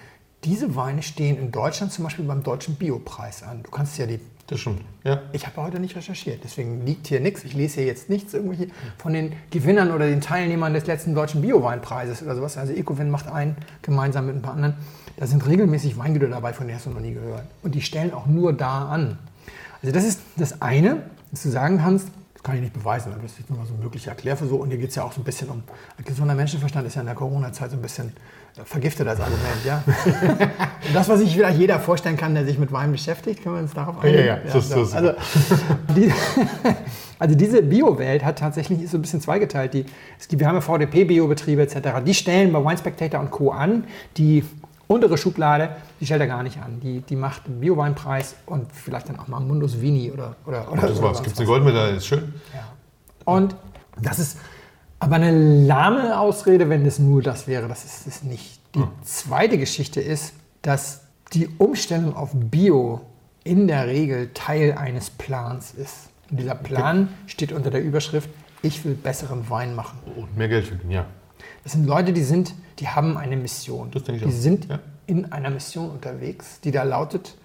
[0.45, 3.63] Diese Weine stehen in Deutschland zum Beispiel beim deutschen Biopreis an.
[3.63, 4.83] Du kannst ja die das stimmt.
[5.03, 5.23] Ja.
[5.33, 7.43] Ich habe heute nicht recherchiert, deswegen liegt hier nichts.
[7.45, 11.43] Ich lese hier jetzt nichts irgendwelche von den Gewinnern oder den Teilnehmern des letzten deutschen
[11.43, 12.57] Bioweinpreises oder sowas.
[12.57, 14.75] Also Ecowin macht einen gemeinsam mit ein paar anderen.
[15.17, 17.45] Da sind regelmäßig Weingüter dabei, von denen hast du noch nie gehört.
[17.63, 19.19] Und die stellen auch nur da an.
[19.83, 22.09] Also das ist das eine, dass du sagen kannst,
[22.47, 24.61] kann ich nicht beweisen, aber das ist nur mal so ein möglicher Erklärversuch.
[24.61, 25.65] Und hier geht es ja auch so ein bisschen um,
[26.05, 28.13] gesunder Menschenverstand ist ja in der Corona-Zeit so ein bisschen
[28.65, 29.83] vergiftet als Argument, ja.
[29.87, 33.63] Und das, was sich vielleicht jeder vorstellen kann, der sich mit Wein beschäftigt, können wir
[33.63, 34.19] uns darauf einigen?
[34.19, 34.97] Ja, ja, das ist so.
[34.97, 35.13] Also,
[35.95, 36.13] die,
[37.19, 39.75] also diese Bio-Welt hat tatsächlich ist so ein bisschen zweigeteilt.
[39.75, 39.85] Die,
[40.19, 42.01] es gibt, wir haben ja VDP-Biobetriebe etc.
[42.05, 43.51] Die stellen bei Wine Spectator und Co.
[43.51, 43.85] an.
[44.17, 44.45] Die
[44.89, 46.81] untere Schublade, die stellt er gar nicht an.
[46.81, 50.83] Die, die macht einen Bio-Weinpreis und vielleicht dann auch mal Mundus Vini oder oder, oder
[50.83, 51.23] Das war's.
[51.23, 52.35] Gibt es eine Goldmedaille, ist schön.
[52.55, 52.61] ja.
[53.25, 53.57] Und
[54.01, 54.39] das ist
[54.99, 57.69] aber eine lahme Ausrede, wenn es nur das wäre.
[57.69, 58.61] Das ist es nicht.
[58.75, 63.01] Die zweite Geschichte ist, dass die Umstellung auf Bio
[63.45, 66.09] in der Regel Teil eines Plans ist.
[66.31, 68.29] Und dieser Plan steht unter der Überschrift,
[68.63, 69.99] ich will besseren Wein machen.
[70.17, 71.07] Und mehr Geld verdienen, ja.
[71.63, 73.91] Das sind Leute, die sind, die haben eine Mission.
[73.93, 74.41] Das denke ich die auch.
[74.43, 74.81] sind Ja.
[75.07, 77.37] in einer Mission unterwegs, die da lautet,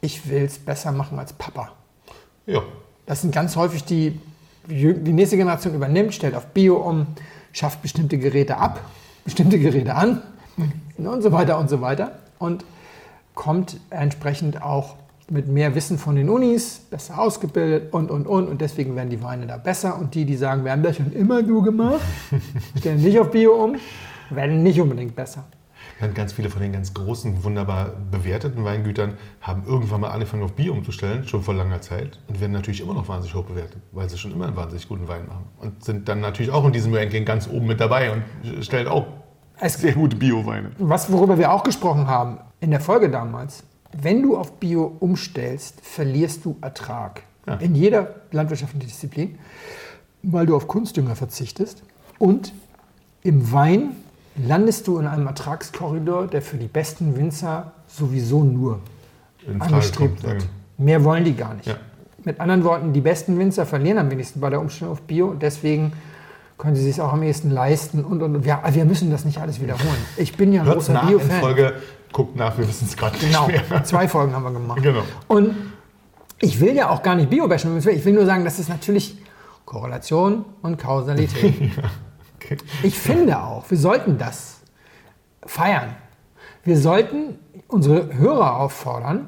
[0.00, 1.72] ich will es besser machen als Papa.
[2.46, 2.62] Ja.
[3.06, 4.20] Das sind ganz häufig die,
[4.68, 7.06] die nächste Generation übernimmt, stellt auf Bio um,
[7.52, 8.80] schafft bestimmte Geräte ab,
[9.24, 10.22] bestimmte Geräte an
[10.96, 12.64] und so weiter und so weiter und
[13.34, 14.96] kommt entsprechend auch
[15.30, 18.48] mit mehr Wissen von den Unis, besser ausgebildet und, und, und.
[18.48, 19.98] Und deswegen werden die Weine da besser.
[19.98, 22.00] Und die, die sagen, wir haben das schon immer so gemacht,
[22.78, 23.76] stellen nicht auf Bio um,
[24.30, 25.44] werden nicht unbedingt besser.
[26.00, 30.52] Dann ganz viele von den ganz großen, wunderbar bewerteten Weingütern haben irgendwann mal angefangen auf
[30.52, 34.08] Bier umzustellen, schon vor langer Zeit, und werden natürlich immer noch wahnsinnig hoch bewertet, weil
[34.08, 35.46] sie schon immer einen wahnsinnig guten Wein machen.
[35.58, 39.06] Und sind dann natürlich auch in diesem Ranking ganz oben mit dabei und stellen auch
[39.58, 40.70] Es, sehr gute Bio-Weine.
[40.78, 45.80] Was, worüber wir auch gesprochen haben in der Folge damals, wenn du auf Bio umstellst,
[45.80, 47.22] verlierst du Ertrag.
[47.46, 47.54] Ja.
[47.54, 49.38] In jeder landwirtschaftlichen Disziplin,
[50.22, 51.82] weil du auf Kunstdünger verzichtest.
[52.18, 52.52] Und
[53.22, 53.96] im Wein
[54.38, 58.80] landest du in einem Ertragskorridor, der für die besten Winzer sowieso nur
[59.58, 60.46] angestrebt wird.
[60.76, 61.66] Mehr wollen die gar nicht.
[61.66, 61.76] Ja.
[62.24, 65.42] Mit anderen Worten, die besten Winzer verlieren am wenigsten bei der Umstellung auf Bio und
[65.42, 65.92] deswegen
[66.58, 68.44] können sie sich auch am ehesten leisten und, und, und.
[68.44, 69.98] Ja, wir müssen das nicht alles wiederholen.
[70.16, 71.40] Ich bin ja ein Hört großer Bio-Fan.
[71.40, 71.72] Folge,
[72.12, 73.84] guckt nach, wir wissen es gerade nicht Genau, mehr.
[73.84, 74.82] zwei Folgen haben wir gemacht.
[74.82, 75.02] Genau.
[75.28, 75.54] Und
[76.40, 79.16] ich will ja auch gar nicht Bio-bashen, ich will nur sagen, das ist natürlich
[79.64, 81.54] Korrelation und Kausalität.
[81.70, 81.72] Okay.
[82.82, 84.60] Ich finde auch, wir sollten das
[85.44, 85.94] feiern.
[86.64, 89.26] Wir sollten unsere Hörer auffordern,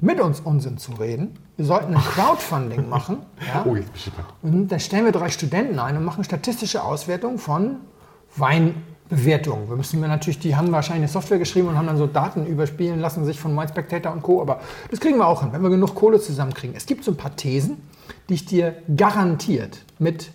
[0.00, 1.38] mit uns Unsinn zu reden.
[1.56, 3.18] Wir sollten ein Crowdfunding machen.
[3.46, 3.64] Ja?
[3.64, 4.28] Oh, jetzt bin ich gespannt.
[4.42, 7.76] Und da stellen wir drei Studenten ein und machen statistische Auswertung von
[8.36, 9.68] Weinbewertungen.
[9.68, 12.46] Wir müssen wir natürlich, die haben wahrscheinlich eine Software geschrieben und haben dann so Daten
[12.46, 14.40] überspielen lassen, sich von Wine Spectator und Co.
[14.40, 14.60] Aber
[14.90, 16.74] das kriegen wir auch hin, wenn wir genug Kohle zusammenkriegen.
[16.74, 17.76] Es gibt so ein paar Thesen,
[18.28, 20.32] die ich dir garantiert mit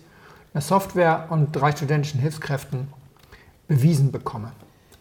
[0.60, 2.88] Software und drei studentischen Hilfskräften
[3.68, 4.52] bewiesen bekomme.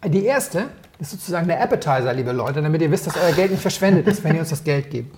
[0.05, 0.65] Die erste
[0.99, 4.23] ist sozusagen der Appetizer, liebe Leute, damit ihr wisst, dass euer Geld nicht verschwendet ist,
[4.23, 5.15] wenn ihr uns das Geld gebt.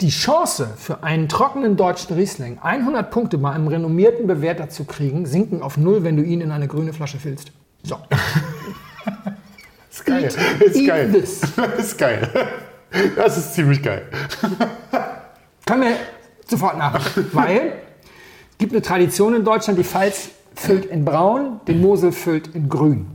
[0.00, 5.26] Die Chance für einen trockenen deutschen Riesling 100 Punkte bei einem renommierten Bewerter zu kriegen,
[5.26, 7.52] sinken auf null, wenn du ihn in eine grüne Flasche füllst.
[7.82, 7.98] So.
[9.90, 10.24] Ist geil.
[10.24, 11.12] Eat- Ist eat geil.
[11.12, 11.40] this.
[11.78, 12.28] Ist geil.
[13.16, 14.02] Das ist ziemlich geil.
[15.66, 15.96] Können wir
[16.48, 17.26] sofort nachmachen.
[17.32, 17.72] Weil
[18.60, 23.06] gibt eine Tradition in Deutschland, die Pfalz füllt in braun, den Mosel füllt in grün.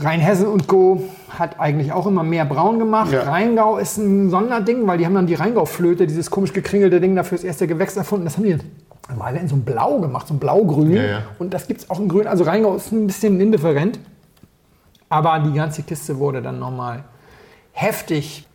[0.00, 1.04] Rheinhessen und Co.
[1.28, 3.12] hat eigentlich auch immer mehr braun gemacht.
[3.12, 3.22] Ja.
[3.22, 7.36] Rheingau ist ein Sonderding, weil die haben dann die Rheingau-Flöte, dieses komisch gekringelte Ding dafür
[7.36, 8.24] das erste Gewächs erfunden.
[8.24, 8.56] Das haben die
[9.16, 10.92] mal in so einem Blau gemacht, so ein Blau-Grün.
[10.92, 11.22] Ja, ja.
[11.38, 12.26] Und das gibt es auch in Grün.
[12.26, 13.98] Also Rheingau ist ein bisschen indifferent.
[15.08, 17.04] Aber die ganze Kiste wurde dann nochmal
[17.72, 18.46] heftig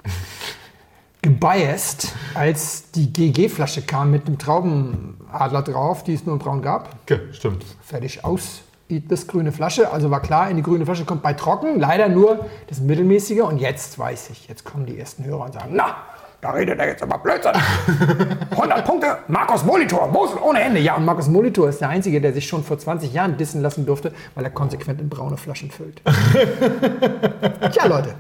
[1.24, 6.90] gebiased, als die GG-Flasche kam mit einem Traubenadler drauf, die es nur in braun gab.
[7.04, 7.66] Okay, stimmt.
[7.82, 8.62] Fertig aus.
[8.90, 12.46] Das grüne Flasche, also war klar, in die grüne Flasche kommt bei trocken, leider nur
[12.68, 13.40] das mittelmäßige.
[13.40, 15.96] Und jetzt weiß ich, jetzt kommen die ersten Hörer und sagen, na,
[16.44, 17.54] da redet er jetzt aber Blödsinn.
[18.52, 20.80] 100 Punkte, Markus Molitor, Mosel ohne Ende.
[20.82, 23.86] Ja, und Markus Molitor ist der Einzige, der sich schon vor 20 Jahren dissen lassen
[23.86, 26.02] durfte, weil er konsequent in braune Flaschen füllt.
[27.72, 28.14] Tja, Leute,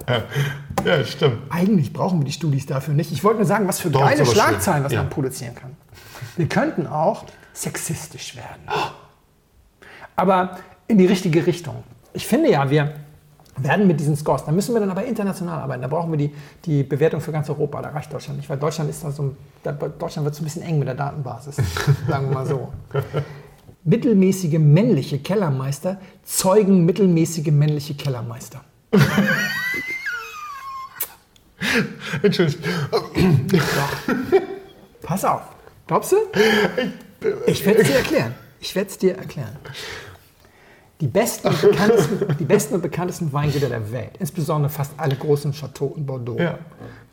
[0.85, 1.37] Ja, stimmt.
[1.49, 3.11] eigentlich brauchen wir die Studis dafür nicht.
[3.11, 4.25] Ich wollte nur sagen, was für Doch, geile.
[4.25, 4.99] Schlagzeilen, was Ja.
[4.99, 5.75] man produzieren kann.
[6.37, 8.63] Wir könnten auch sexistisch werden.
[10.15, 10.57] Aber
[10.87, 11.83] in die richtige Richtung.
[12.13, 12.93] Ich finde ja, wir
[13.57, 15.81] werden mit diesen Scores, da müssen wir dann aber international arbeiten.
[15.83, 16.33] Da brauchen wir die,
[16.65, 17.81] die Bewertung für ganz Europa.
[17.81, 20.45] Da reicht Deutschland nicht, weil Deutschland ist da so, ein- da, Deutschland wird so ein
[20.45, 21.55] bisschen eng mit der Datenbasis,
[22.07, 22.73] sagen wir mal so.
[23.83, 28.61] Mittelmäßige männliche Kellermeister zeugen mittelmäßige männliche Kellermeister.
[32.21, 32.61] Entschuldigung.
[35.01, 35.41] Pass auf.
[35.87, 36.15] Glaubst du?
[37.47, 38.35] Ich werde es dir erklären.
[38.59, 39.57] Ich werde es dir erklären.
[41.03, 45.51] Die besten, und bekanntesten, die besten und bekanntesten Weingüter der Welt, insbesondere fast alle großen
[45.51, 46.57] Chateaux in Bordeaux, Ja.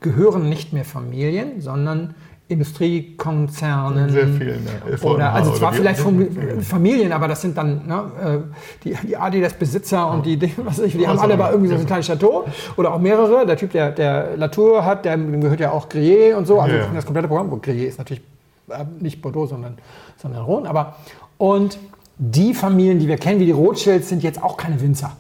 [0.01, 2.15] gehören nicht mehr Familien, sondern
[2.47, 4.11] Industriekonzernen.
[4.11, 4.97] Sehr viel, ne?
[5.03, 8.39] Oder, also zwar vielleicht Fam- Familien, aber das sind dann ne, äh,
[8.85, 11.51] die, die Adidas-Besitzer und die, die, was weiß ich, die haben alle immer.
[11.51, 12.45] irgendwie so ein kleines Chateau
[12.77, 13.45] oder auch mehrere.
[13.47, 16.61] Der Typ, der, der Latour hat, der dem gehört ja auch Grelier und so.
[16.61, 16.87] Also Ja.
[16.95, 17.61] das komplette Programm.
[17.61, 18.23] Grelier ist natürlich
[18.69, 19.79] äh, nicht Bordeaux, sondern,
[20.17, 20.67] sondern Rhône.
[20.67, 20.97] Aber,
[21.39, 21.79] und
[22.23, 25.17] die Familien, die wir kennen, wie die Rothschilds, sind jetzt auch keine Winzer.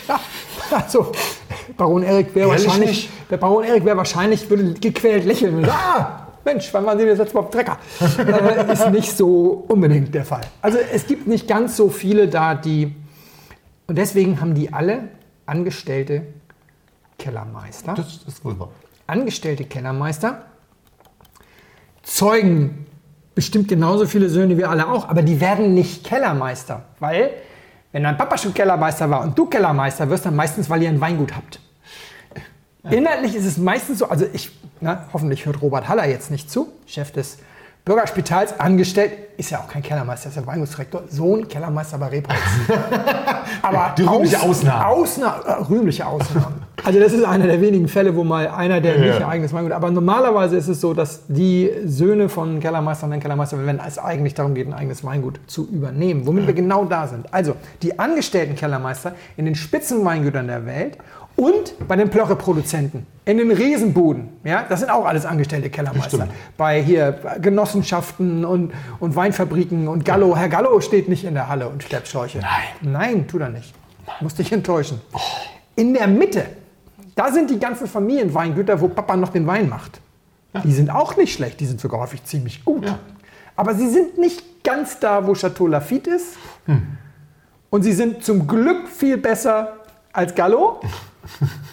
[0.70, 1.12] also
[1.76, 3.30] Baron Erik wäre wahrscheinlich, nicht?
[3.30, 7.06] der Baron Erik wäre wahrscheinlich, würde gequält lächeln und sagen, ah, Mensch, wann waren Sie
[7.06, 7.78] das letzte Mal auf Trecker?
[8.18, 10.40] äh, ist nicht so unbedingt der Fall.
[10.60, 12.92] Also es gibt nicht ganz so viele da, die,
[13.86, 15.10] und deswegen haben die alle
[15.46, 16.22] angestellte
[17.18, 17.94] Kellermeister.
[17.94, 18.70] Das ist wohl wahr.
[19.06, 20.44] angestellte Kellermeister
[22.02, 22.86] zeugen
[23.34, 27.30] bestimmt genauso viele Söhne wie alle auch, aber die werden nicht Kellermeister, weil
[27.92, 31.00] wenn dein Papa schon Kellermeister war und du Kellermeister wirst, dann meistens, weil ihr ein
[31.00, 31.60] Weingut habt.
[32.88, 36.72] Inhaltlich ist es meistens so, also ich, na, hoffentlich hört Robert Haller jetzt nicht zu,
[36.86, 37.38] Chef des
[37.84, 42.38] Bürgerspitals, angestellt, ist ja auch kein Kellermeister, ist ja Weingutsdirektor, Sohn Kellermeister bei Rebholz.
[43.62, 44.86] Aber Die rühmliche Ausnahme.
[44.86, 46.54] Ausnahme, äh, rühmliche Ausnahme.
[46.84, 49.18] Also das ist einer der wenigen Fälle, wo mal einer, der nicht Ja.
[49.20, 53.56] ihr eigenes Weingut, aber normalerweise ist es so, dass die Söhne von Kellermeistern und Kellermeister,
[53.66, 57.32] wenn es eigentlich darum geht, ein eigenes Weingut zu übernehmen, womit wir genau da sind.
[57.32, 60.98] Also die angestellten Kellermeister in den Spitzenweingütern der Welt
[61.40, 64.28] und bei den Plörreproduzenten in den Riesenbuden.
[64.44, 66.18] Ja, das sind auch alles angestellte Kellermeister.
[66.18, 66.32] Stimmt.
[66.58, 70.36] Bei hier Genossenschaften und, und Weinfabriken und Gallo.
[70.36, 72.40] Herr Gallo steht nicht in der Halle und schleppt Schläuche.
[72.40, 72.92] Nein.
[72.92, 73.72] Nein, tut er nicht.
[74.20, 75.00] Muss dich enttäuschen.
[75.76, 76.44] In der Mitte,
[77.14, 79.98] da sind die ganzen Familienweingüter, wo Papa noch den Wein macht.
[80.62, 82.84] Die sind auch nicht schlecht, die sind sogar häufig ziemlich gut.
[82.84, 82.98] Ja.
[83.56, 86.36] Aber sie sind nicht ganz da, wo Chateau Lafitte ist.
[87.70, 89.78] Und sie sind zum Glück viel besser
[90.12, 90.80] als Gallo.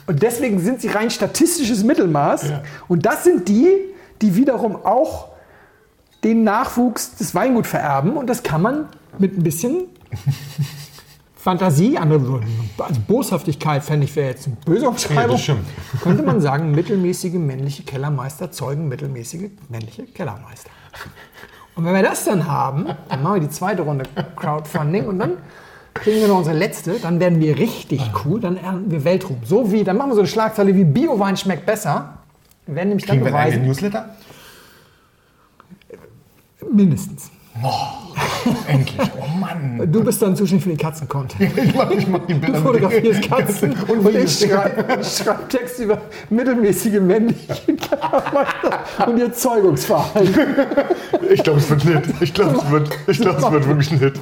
[0.05, 2.49] Und deswegen sind sie rein statistisches Mittelmaß.
[2.49, 2.63] Ja.
[2.87, 3.69] Und das sind die,
[4.21, 5.29] die wiederum auch
[6.23, 8.17] den Nachwuchs des Weingut vererben.
[8.17, 9.85] Und das kann man mit ein bisschen
[11.35, 12.41] Fantasie, andere
[12.79, 15.37] also Boshaftigkeit fände ich wäre jetzt eine böse Ja, Umschreibung.
[15.37, 15.65] stimmt.
[16.01, 20.69] könnte man sagen, mittelmäßige männliche Kellermeister zeugen mittelmäßige männliche Kellermeister.
[21.75, 24.05] Und wenn wir das dann haben, dann machen wir die zweite Runde
[24.35, 25.33] Crowdfunding und dann
[26.01, 29.37] kriegen wir noch unsere letzte, dann werden wir richtig cool, dann ernten wir Weltruhm.
[29.43, 32.17] So wie, dann machen wir so eine Schlagzeile wie Biowein schmeckt besser.
[32.65, 34.09] Wir werden nämlich dann Kriegen wir einen eigenen beweisen, Newsletter?
[36.71, 37.31] mindestens.
[38.67, 38.97] Endlich.
[39.19, 39.81] Oh Mann.
[39.91, 41.57] Du bist dann zuständig für den Katzen-Content.
[41.63, 42.59] Ich mach, ich mach die Du Bilder.
[42.61, 50.55] fotografierst Katzen Und und, ich schreibe schreib Text über mittelmäßige männliche Kellermeister und ihr Zeugungsverhalten.
[51.31, 52.13] Ich glaube, es wird ein Hit.
[52.21, 54.19] Ich glaube, es wird, ich glaube, es wird wirklich ein Hit.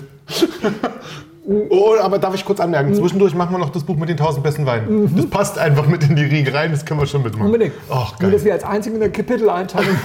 [1.48, 2.96] Oh, aber darf ich kurz anmerken?
[2.96, 5.16] Zwischendurch machen wir noch das Buch mit den 1000 besten Weinen.
[5.16, 7.46] Das passt einfach mit in die Riege rein, das können wir schon mitmachen.
[7.46, 7.74] Unbedingt.
[7.90, 8.46] Ach, Nur, dass geil.
[8.46, 9.96] wir als einzige in der Kapiteleinteilung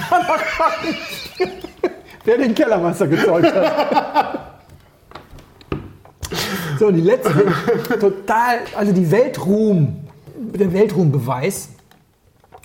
[2.25, 4.51] wer den Kellermeister gezeugt hat.
[6.77, 7.31] So, und die letzte,
[7.99, 11.69] total, also die Weltruhm, der Weltruhmbeweis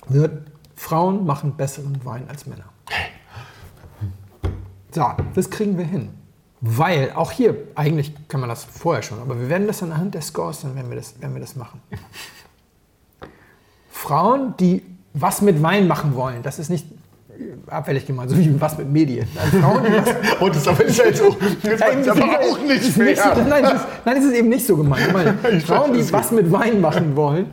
[0.07, 2.65] wird, Frauen machen besseren Wein als Männer.
[4.91, 5.03] So,
[5.35, 6.09] das kriegen wir hin.
[6.59, 10.21] Weil, auch hier, eigentlich kann man das vorher schon, aber wir werden das anhand der
[10.21, 11.79] Scores, dann werden wir das, werden wir das machen.
[13.89, 16.85] Frauen, die was mit Wein machen wollen, das ist nicht
[17.67, 19.27] abfällig gemeint, so wie was mit Medien.
[19.39, 22.59] Also Frauen, die was, Und das ist aber halt auch, das Nein, ist aber auch
[22.59, 23.45] nicht ist nicht so, fair.
[23.47, 25.13] nein, das ist, nein, das ist eben nicht so gemeint.
[25.13, 27.51] Meine, Frauen, die was mit Wein machen wollen,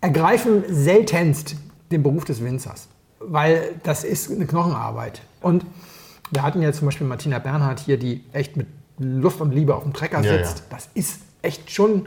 [0.00, 1.56] ergreifen seltenst
[1.90, 2.88] den Beruf des Winzers,
[3.20, 5.22] weil das ist eine Knochenarbeit.
[5.40, 5.64] Und
[6.32, 8.66] wir hatten ja zum Beispiel Martina Bernhardt hier, die echt mit
[8.98, 10.58] Lust und Liebe auf dem Trecker sitzt.
[10.58, 10.64] ja.
[10.70, 12.06] Das ist echt schon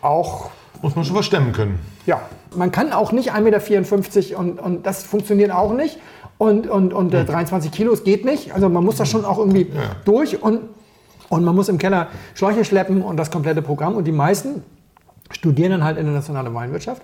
[0.00, 0.50] auch
[0.80, 1.78] Muss man schon was stemmen können.
[2.06, 2.20] ja,
[2.56, 3.40] man kann auch nicht 1,54
[4.30, 5.98] Meter und, und das funktioniert auch nicht.
[6.38, 8.52] Und, und, und äh, 23 Kilo, es geht nicht.
[8.52, 9.94] Also man muss da schon auch irgendwie Ja.
[10.04, 10.60] durch und,
[11.28, 13.94] und man muss im Keller Schläuche schleppen und das komplette Programm.
[13.94, 14.62] Und die meisten
[15.30, 17.02] studieren dann halt internationale Weinwirtschaft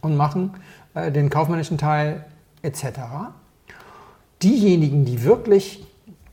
[0.00, 0.54] und machen
[0.94, 2.24] äh, den kaufmännischen Teil
[2.62, 2.84] etc.
[4.42, 5.84] Diejenigen, die wirklich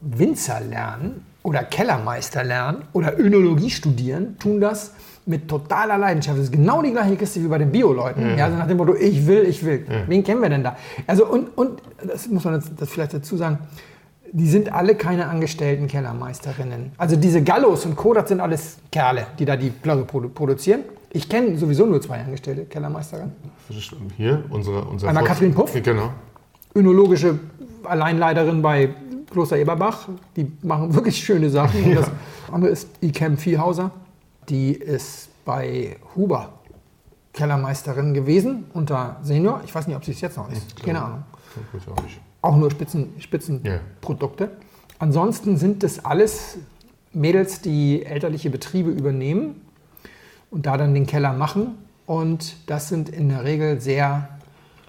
[0.02, 4.93] Winzer lernen oder Kellermeister lernen oder Önologie studieren, tun das
[5.26, 6.38] mit totaler Leidenschaft.
[6.38, 8.38] Das ist genau die gleiche Kiste wie bei den Bio-Leuten.
[8.38, 9.86] Ja, also nach dem Motto, ich will, ich will.
[10.08, 10.76] Wen kennen wir denn da?
[11.06, 13.60] Also und, und das muss man jetzt, das vielleicht dazu sagen,
[14.32, 16.91] die sind alle keine angestellten Kellermeisterinnen.
[16.98, 20.82] Also diese Gallos und Co., das sind alles Kerle, die da die Plörre produ produzieren.
[21.12, 23.34] Ich kenne sowieso nur zwei angestellte Kellermeisterinnen.
[24.17, 25.74] Hier, unsere, unser Einmal Katrin Puff.
[25.82, 26.12] Genau.
[26.79, 27.39] Önologische
[27.83, 28.89] Alleinleiterin bei
[29.31, 30.07] Kloster Eberbach.
[30.35, 31.83] Die machen wirklich schöne Sachen.
[31.83, 32.11] Und das
[32.51, 33.91] andere ist Ikem Viehhauser.
[34.47, 36.53] Die ist bei Huber
[37.33, 39.61] Kellermeisterin gewesen unter Senior.
[39.65, 40.81] Ich weiß nicht, ob sie es jetzt noch ist.
[40.83, 41.23] Keine Ahnung.
[42.41, 42.51] Auch.
[42.51, 44.51] Auch nur Spitzen, Spitzenprodukte.
[44.97, 46.57] Ansonsten sind das alles
[47.13, 49.61] Mädels, die elterliche Betriebe übernehmen
[50.49, 51.77] und da dann den Keller machen.
[52.05, 54.29] Und das sind in der Regel sehr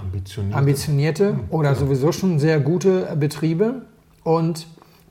[0.01, 0.57] Ambitioniert.
[0.57, 3.83] ambitionierte oder sowieso schon sehr gute Betriebe.
[4.25, 4.67] Und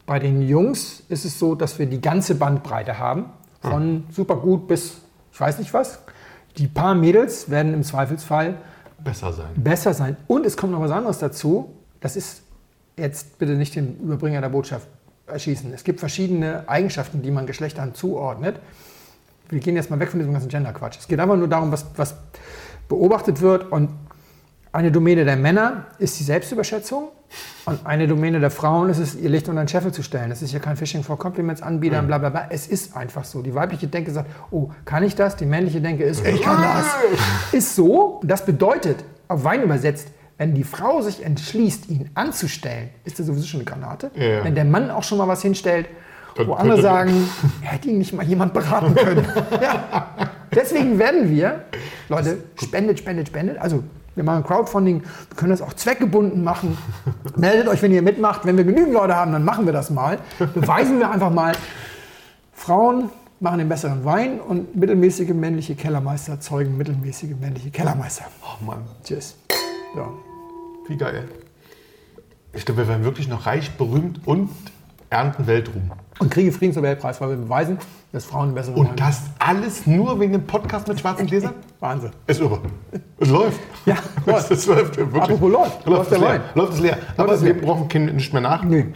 [0.06, 3.26] bei den Jungs ist es so, dass wir die ganze Bandbreite haben.
[3.62, 5.02] Von super gut bis
[5.40, 6.00] ich weiß nicht was.
[6.58, 8.58] Die paar Mädels werden im Zweifelsfall
[9.02, 9.48] Besser sein.
[9.56, 10.18] besser sein.
[10.28, 11.74] Und es kommt noch was anderes dazu.
[12.02, 12.42] Das ist
[12.98, 14.88] jetzt bitte nicht den Überbringer der Botschaft
[15.28, 15.72] erschießen.
[15.74, 18.60] Es gibt verschiedene Eigenschaften, die man Geschlechtern zuordnet.
[19.48, 20.98] Wir gehen jetzt mal weg von diesem ganzen Gender-Quatsch.
[21.00, 22.16] Es geht einfach nur darum, was, was
[22.90, 23.72] beobachtet wird.
[23.72, 23.92] Und
[24.72, 27.10] eine Domäne der Männer ist die Selbstüberschätzung.
[27.66, 30.30] Und eine Domäne der Frauen ist es, ihr Licht unter den Scheffel zu stellen.
[30.30, 32.48] Das ist ja kein Phishing for Compliments Anbieter, bla bla bla.
[32.50, 33.44] Es ist einfach so.
[33.44, 35.36] Die weibliche Denke sagt, oh, kann ich das?
[35.36, 36.88] Die männliche Denke ist, ich kann das.
[37.52, 38.20] Ist so.
[38.24, 40.08] Das bedeutet, auf Wein übersetzt,
[40.40, 44.10] wenn die Frau sich entschließt, ihn anzustellen, ist das sowieso schon eine Granate.
[44.16, 44.44] Ja.
[44.44, 45.88] Wenn der Mann auch schon mal was hinstellt,
[46.46, 47.30] wo andere sagen,
[47.62, 49.26] hätte ihn nicht mal jemand beraten können.
[49.62, 50.32] ja.
[50.56, 51.66] Deswegen werden wir,
[52.08, 53.58] Leute, spendet, spendet, spendet.
[53.58, 53.84] Also
[54.16, 56.78] wir machen Crowdfunding, wir können das auch zweckgebunden machen.
[57.36, 58.46] Meldet euch, wenn ihr mitmacht.
[58.46, 60.20] Wenn wir genügend Leute haben, dann machen wir das mal.
[60.54, 61.54] Beweisen wir einfach mal,
[62.54, 68.26] Frauen machen den besseren Wein und mittelmäßige männliche Kellermeister zeugen mittelmäßige männliche Kellermeister.
[68.44, 69.38] Oh Mann, Tschüss.
[69.96, 70.20] So.
[70.88, 71.28] wie geil.
[72.54, 74.50] Ich glaube, wir werden wirklich noch reich, berühmt und
[75.10, 75.92] ernten Weltruhm.
[76.20, 77.78] Und kriege Friedensnobelpreis, weil wir beweisen,
[78.12, 81.54] dass Frauen Wein Und das alles nur wegen dem Podcast mit schwarzen Gläsern?
[81.80, 82.12] Wahnsinn.
[82.28, 82.60] Ist irre.
[83.20, 83.60] Es läuft.
[83.86, 85.22] Ja, es, es läuft wirklich.
[85.24, 85.86] Apropos läuft.
[85.86, 86.30] Läuft, Läuft es der leer.
[86.30, 86.42] Wein.
[86.56, 86.98] Läuft es leer.
[87.18, 87.62] Aber es wir leer.
[87.64, 88.64] brauchen kein- nicht mehr nach.
[88.64, 88.88] Nee.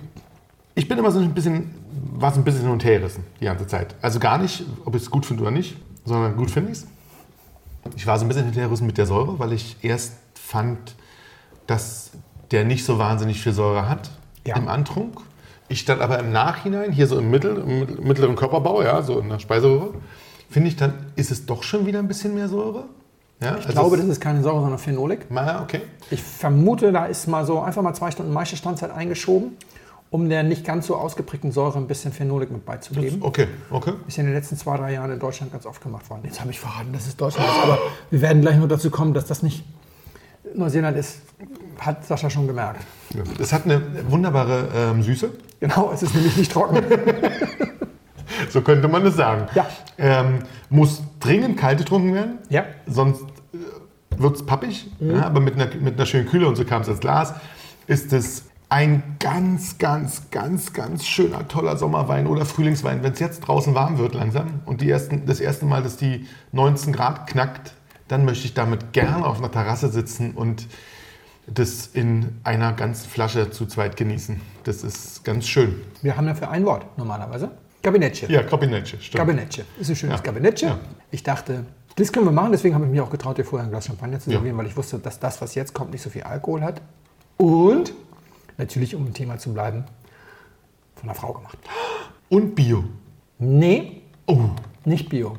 [0.75, 1.73] Ich bin immer so ein bisschen,
[2.15, 3.95] war ein bisschen hin und her gerissen die ganze Zeit.
[4.01, 6.87] Also gar nicht, ob ich es gut finde oder nicht, sondern gut finde ich es.
[7.95, 10.95] Ich war so ein bisschen hinterhergerissen mit der Säure, weil ich erst fand,
[11.67, 12.11] dass
[12.51, 14.09] der nicht so wahnsinnig viel Säure hat
[14.45, 14.55] Ja.
[14.57, 15.19] im Antrunk.
[15.69, 19.29] Ich dann aber im Nachhinein, hier so im, Mittel, im mittleren Körperbau, ja, so in
[19.29, 19.93] der Speiseröhre,
[20.49, 22.85] finde ich dann, ist es doch schon wieder ein bisschen mehr Säure.
[23.41, 25.25] Ja, Ich glaube, das ist keine Säure, sondern Phenolik.
[25.29, 25.81] Na, okay.
[26.11, 29.57] Ich vermute, da ist mal so einfach mal zwei Stunden Maischestandzeit eingeschoben,
[30.11, 33.21] um der nicht ganz so ausgeprägten Säure ein bisschen Phenolik mit beizugeben.
[33.21, 33.93] Okay, okay.
[34.07, 36.21] Ist ja in den letzten zwei, drei Jahren in Deutschland ganz oft gemacht worden.
[36.23, 37.79] Jetzt habe ich verraten, dass es Deutschland ist, aber
[38.11, 39.63] wir werden gleich noch dazu kommen, dass das nicht
[40.55, 41.21] Neuseeland ist,
[41.79, 42.81] hat Sascha schon gemerkt.
[43.39, 45.31] Es hat eine wunderbare ähm, Süße.
[45.63, 46.83] Genau, es ist nämlich nicht trocken.
[48.49, 49.47] So könnte man es sagen.
[49.53, 49.67] Ja.
[49.97, 52.39] Ähm, muss dringend kalt getrunken werden.
[52.49, 52.65] Ja.
[52.87, 53.21] Sonst
[53.53, 54.87] äh, wird es pappig.
[54.99, 57.35] Ja, aber mit einer, mit einer schönen Kühle und so kam es ins Glas.
[57.87, 63.03] Ist es ein ganz, ganz, ganz, ganz schöner, toller Sommerwein oder Frühlingswein.
[63.03, 66.27] Wenn es jetzt draußen warm wird langsam und die ersten, das erste Mal, dass die
[66.53, 67.73] 19 Grad knackt,
[68.07, 70.67] dann möchte ich damit gerne auf einer Terrasse sitzen und
[71.47, 74.41] das in einer ganzen Flasche zu zweit genießen.
[74.63, 75.81] Das ist ganz schön.
[76.01, 77.51] Wir haben dafür ein Wort normalerweise.
[77.81, 78.29] Gabinettchen.
[78.31, 79.17] Ja, Kabinetje, stimmt.
[79.17, 79.65] Gabinettchen.
[79.79, 80.23] Ist ein schönes Ja.
[80.23, 80.69] Gabinettchen.
[80.69, 80.79] Ja.
[81.11, 81.65] Ich dachte,
[81.97, 84.19] das können wir machen, deswegen habe ich mich auch getraut, dir vorher ein Glas Champagner
[84.19, 84.37] zu Ja.
[84.37, 86.81] servieren, weil ich wusste, dass das, was jetzt kommt, nicht so viel Alkohol hat.
[87.37, 87.93] Und
[88.57, 89.83] natürlich, um im Thema zu bleiben,
[90.95, 91.57] von einer Frau gemacht.
[92.29, 92.85] Und Bio.
[93.39, 94.39] Nee, Oh,
[94.85, 95.35] nicht Bio.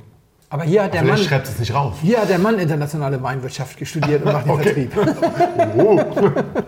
[0.50, 1.94] Aber hier hat der vielleicht Mann, schreibt es nicht rauf.
[2.02, 4.88] hier hat der Mann internationale Weinwirtschaft studiert und macht den Okay.
[4.88, 5.76] Vertrieb.
[5.78, 5.98] Oh.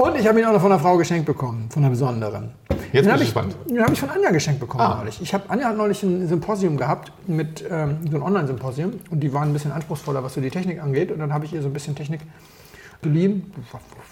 [0.00, 2.50] Und ich habe ihn auch noch von einer Frau geschenkt bekommen, von einer besonderen.
[2.68, 3.56] Jetzt bin den habe ich gespannt.
[3.68, 4.96] den habe ich von Anja geschenkt bekommen Ah.
[4.98, 5.20] neulich.
[5.20, 9.32] Ich habe Anja hat neulich ein Symposium gehabt mit ähm, so ein Online-Symposium und die
[9.32, 11.10] waren ein bisschen anspruchsvoller, was so die Technik angeht.
[11.10, 12.20] Und dann habe ich ihr so ein bisschen Technik
[13.02, 13.52] geliehen.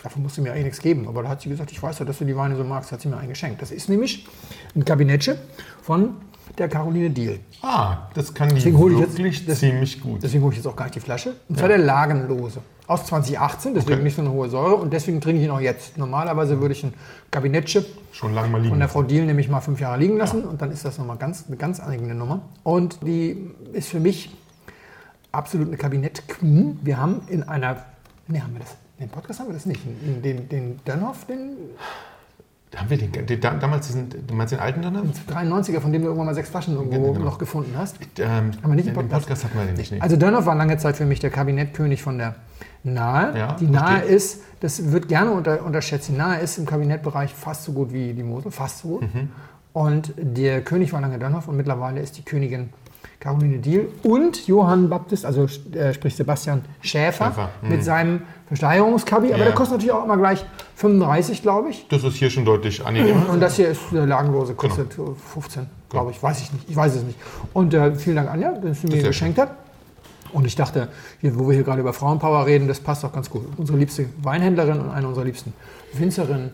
[0.03, 2.19] Dafür musste mir eigentlich nichts geben, aber da hat sie gesagt, ich weiß ja, dass
[2.19, 3.63] du die Weine so magst, hat sie mir einen geschenkt.
[3.63, 4.27] Das ist nämlich
[4.75, 5.37] ein Kabinettchen
[5.83, 6.17] von
[6.59, 7.41] der Caroline Diel.
[7.63, 10.23] Ah, das kann die Deswegen hole ich jetzt- wirklich das- ziemlich gut.
[10.23, 11.35] Deswegen hole ich jetzt auch gar nicht die Flasche.
[11.49, 12.61] Und zwar der Lagenlose.
[12.87, 14.03] Aus 2018, deswegen Okay.
[14.05, 14.77] nicht so eine hohe Säure.
[14.77, 15.99] Und deswegen trinke ich ihn auch jetzt.
[15.99, 16.95] Normalerweise würde ich ein
[17.33, 18.79] Kabinettchen Schon lange mal von liegen.
[18.79, 20.45] der Frau Diel nämlich mal fünf Jahre liegen lassen.
[20.45, 22.43] Und dann ist das nochmal ganz, eine ganz eigene Nummer.
[22.63, 24.31] Und die ist für mich
[25.33, 26.79] absolut eine Kabinett-Queen.
[26.83, 27.85] Wir haben in einer,
[28.29, 29.81] ne, haben wir das, in dem Podcast haben wir das nicht.
[29.85, 31.57] In den, den Dönhoff, den
[32.75, 34.97] Haben wir den, den da- damals diesen, du meinst den alten dann?
[35.31, 37.25] 93er, von dem du irgendwann mal sechs Flaschen irgendwo Genau.
[37.25, 37.97] noch gefunden hast.
[38.19, 39.23] Ähm, Haben wir nicht den Podcast?
[39.27, 39.93] Podcast hatten wir den nicht.
[39.93, 40.01] Nee.
[40.01, 42.35] Also Dönhoff war lange Zeit für mich der Kabinettkönig von der
[42.83, 43.39] Nahe.
[43.39, 44.15] Ja, die Nahe verstehe.
[44.17, 48.13] ist, das wird gerne unter, unterschätzt, die Nahe ist im Kabinettbereich fast so gut wie
[48.13, 49.03] die Mosel, fast so gut.
[49.15, 49.31] Mhm.
[49.73, 52.71] Und der König war lange Dönhoff und mittlerweile ist die Königin
[53.21, 57.69] Caroline Diel und Johann Baptist, also äh, sprich Sebastian Schäfer, Schäfer, mhm.
[57.69, 59.29] mit seinem Versteigerungskabi.
[59.29, 59.45] Aber Ja.
[59.45, 60.45] der kostet natürlich auch immer gleich
[60.77, 61.87] 35, glaube ich.
[61.89, 63.29] Das ist hier schon deutlich angenehmer.
[63.31, 65.17] Und das hier ist eine lagenlose, kostet Genau.
[65.33, 66.23] 15, glaube ich.
[66.23, 66.69] Weiß ich nicht.
[66.69, 67.19] Ich weiß es nicht.
[67.53, 69.51] Und äh, vielen Dank, Anja, dass sie mir sehr geschenkt hat.
[70.33, 70.89] Und ich dachte,
[71.21, 73.45] hier, wo wir hier gerade über Frauenpower reden, das passt doch ganz gut.
[73.57, 75.53] Unsere liebste Weinhändlerin und eine unserer liebsten
[75.95, 76.51] Winzerinnen.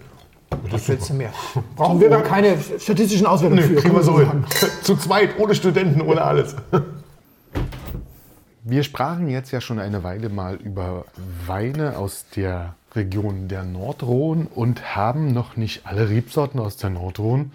[0.71, 1.33] Was willst du mehr?
[1.77, 3.75] Brauchen wir gar keine statistischen Auswertungen für.
[3.75, 4.45] kriegen kann wir so sagen.
[4.45, 4.69] hin.
[4.83, 6.57] Zu zweit, ohne Studenten, ohne alles.
[8.65, 11.05] Wir sprachen jetzt ja schon eine Weile mal über
[11.47, 17.51] Weine aus der Region der Nordrhone und haben noch nicht alle Rebsorten aus der Nordrhone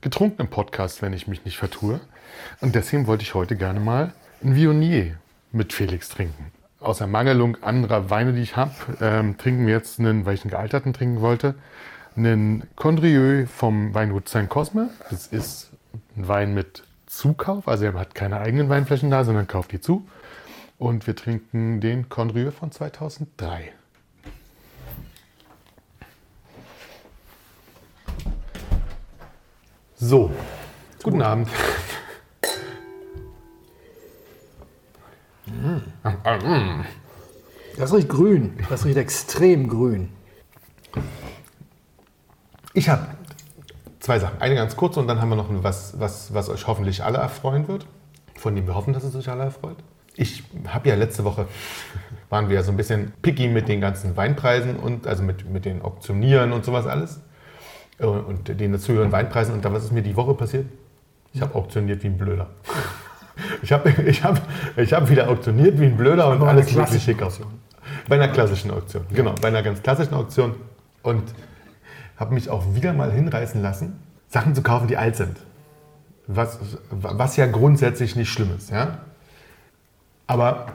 [0.00, 2.00] getrunken im Podcast, wenn ich mich nicht vertue.
[2.62, 5.16] Und deswegen wollte ich heute gerne mal ein Viognier
[5.52, 6.52] mit Felix trinken.
[6.80, 10.52] Aus Ermangelung anderer Weine, die ich habe, ähm, trinken wir jetzt einen, weil ich einen
[10.52, 11.54] gealterten trinken wollte,
[12.16, 14.90] einen Condrieu vom Weingut Saint Cosme.
[15.10, 15.70] Das ist
[16.16, 20.06] ein Wein mit Zukauf, also er hat keine eigenen Weinflächen da, sondern kauft die zu.
[20.78, 23.72] Und wir trinken den Condrieu von 2003.
[29.98, 30.30] So,
[31.02, 31.48] guten Abend.
[37.78, 38.58] Das riecht grün.
[38.68, 40.10] Das riecht extrem grün.
[42.76, 43.06] Ich habe
[44.00, 44.38] zwei Sachen.
[44.38, 47.66] Eine ganz kurze und dann haben wir noch was, was, was euch hoffentlich alle erfreuen
[47.68, 47.86] wird.
[48.36, 49.78] Von dem wir hoffen, dass es euch alle erfreut.
[50.14, 51.46] Ich habe ja letzte Woche,
[52.28, 55.64] waren wir ja so ein bisschen picky mit den ganzen Weinpreisen und also mit, mit
[55.64, 57.20] den Auktionieren und sowas alles.
[57.98, 59.54] Äh, Und den dazugehörigen Weinpreisen.
[59.54, 60.66] Und da was ist mir die Woche passiert?
[61.32, 62.50] Ich habe auktioniert wie ein Blöder.
[63.60, 64.40] Ich habe ich hab,
[64.78, 67.38] ich hab wieder auktioniert wie ein Blöder und alles wirklich schick aus.
[68.08, 69.34] Bei einer klassischen Auktion, genau.
[69.42, 70.54] Bei einer ganz klassischen Auktion.
[71.02, 71.22] Und
[72.16, 73.98] habe mich auch wieder mal hinreißen lassen,
[74.28, 75.36] Sachen zu kaufen, die alt sind.
[76.26, 76.58] Was,
[76.90, 78.70] was ja grundsätzlich nicht schlimm ist.
[78.70, 78.98] Ja?
[80.26, 80.66] Aber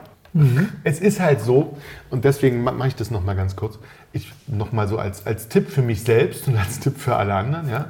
[0.82, 1.76] es ist halt so,
[2.08, 3.78] und deswegen ma- mache ich das nochmal ganz kurz,
[4.12, 7.68] ich nochmal so als, als Tipp für mich selbst und als Tipp für alle anderen,
[7.68, 7.86] ja?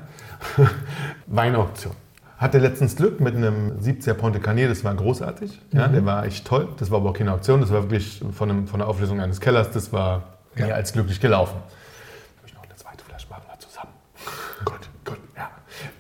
[1.27, 1.93] Weinauktion.
[2.37, 5.87] Hatte letztens Glück mit einem 70er Ponte Carnier, das war großartig, ja?
[5.87, 6.67] der war echt toll.
[6.81, 9.41] Das war aber auch keine Auktion, das war wirklich von, einem, von der Auflösung eines
[9.41, 10.25] Kellers, das war
[10.57, 11.55] mehr als glücklich gelaufen.
[11.55, 13.93] Habe ich noch eine zweite Flasche machen wir zusammen.
[14.65, 15.49] Gott, Gott, ja.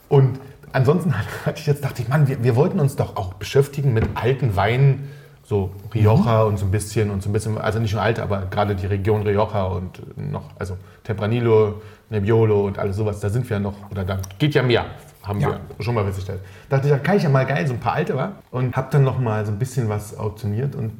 [0.08, 0.40] Und
[0.72, 1.14] ansonsten
[1.46, 4.56] hatte ich jetzt, dachte ich, Mann, wir, wir wollten uns doch auch beschäftigen mit alten
[4.56, 5.10] Weinen,
[5.44, 8.46] so Rioja und so ein bisschen und so ein bisschen, also nicht nur alte, aber
[8.50, 13.58] gerade die Region Rioja und noch, also Tempranillo, Nebbiolo und alles sowas, da sind wir
[13.58, 14.84] noch, oder da geht ja mehr,
[15.24, 15.48] haben Ja.
[15.48, 16.40] wir schon mal festgestellt.
[16.68, 18.88] Dachte ich, da kann ich ja mal geil so ein paar alte war und habe
[18.92, 20.92] dann noch mal so ein bisschen was auktioniert und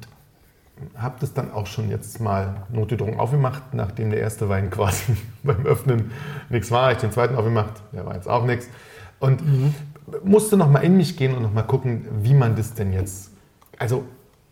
[0.96, 5.64] habe das dann auch schon jetzt mal notgedrungen aufgemacht, nachdem der erste Wein quasi beim
[5.64, 6.10] Öffnen
[6.48, 6.90] nichts war.
[6.90, 8.68] Ich den zweiten aufgemacht, der war jetzt auch nichts.
[9.22, 9.40] Und
[10.24, 13.30] musste noch mal in mich gehen und noch mal gucken, wie man das denn jetzt
[13.78, 14.04] also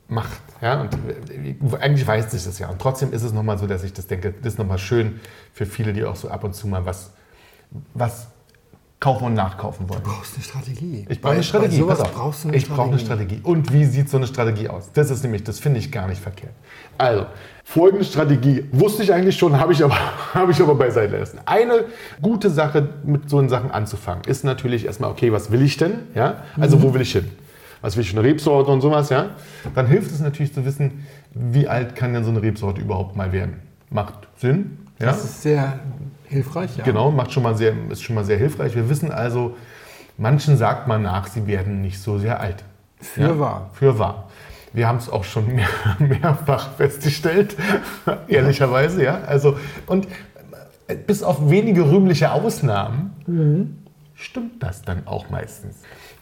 [0.07, 0.41] macht.
[0.61, 0.81] Ja?
[0.81, 2.69] Und äh, eigentlich weiß ich das ja.
[2.69, 4.79] Und trotzdem ist es noch mal so, dass ich das denke, das ist noch mal
[4.79, 5.19] schön
[5.53, 7.11] für viele, die auch so ab und zu mal was,
[7.95, 8.29] was
[9.01, 10.03] kaufen und nachkaufen wollen.
[10.05, 11.07] Du brauchst eine Strategie.
[11.09, 11.81] Ich brauche eine Strategie.
[11.83, 12.13] Pass auf.
[12.15, 13.41] brauchst du eine ich brauche eine Strategie.
[13.43, 14.91] Und wie sieht so eine Strategie aus?
[14.93, 16.53] Das ist nämlich, das finde ich gar nicht verkehrt.
[16.99, 17.25] Also,
[17.65, 19.97] folgende Strategie wusste ich eigentlich schon, habe ich, aber,
[20.35, 21.41] habe ich aber beiseite lassen.
[21.47, 21.87] Eine
[22.21, 25.95] gute Sache, mit so Sachen anzufangen, ist natürlich erstmal, okay, was will ich denn?
[26.15, 26.43] Ja?
[26.61, 26.83] Also, Mhm.
[26.83, 27.27] wo will ich hin?
[27.81, 29.09] Was will ich für eine Rebsorte und sowas?
[29.09, 29.31] Ja?
[29.75, 33.33] Dann hilft es natürlich zu wissen, wie alt kann denn so eine Rebsorte überhaupt mal
[33.33, 33.61] werden?
[33.89, 34.77] Macht Sinn.
[34.99, 35.07] Ja?
[35.07, 35.81] Das ist sehr
[36.31, 36.85] hilfreich, ja.
[36.85, 38.75] Genau, macht schon mal sehr, ist schon mal sehr hilfreich.
[38.75, 39.57] Wir wissen also,
[40.17, 42.65] manchen sagt man nach, sie werden nicht so sehr alt.
[43.01, 43.71] Für wahr.
[43.75, 44.29] Für wahr.
[44.73, 45.69] Wir haben es auch schon mehr,
[45.99, 47.57] mehrfach festgestellt,
[48.29, 49.21] ehrlicherweise, ja.
[49.27, 50.07] Also, und
[50.87, 53.83] äh, bis auf wenige rühmliche Ausnahmen
[54.15, 55.77] stimmt das dann auch meistens.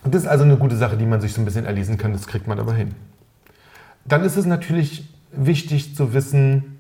[0.05, 2.13] Und das ist also eine gute Sache, die man sich so ein bisschen erlesen kann,
[2.13, 2.95] das kriegt man aber hin.
[4.07, 6.79] Dann ist es natürlich wichtig zu wissen,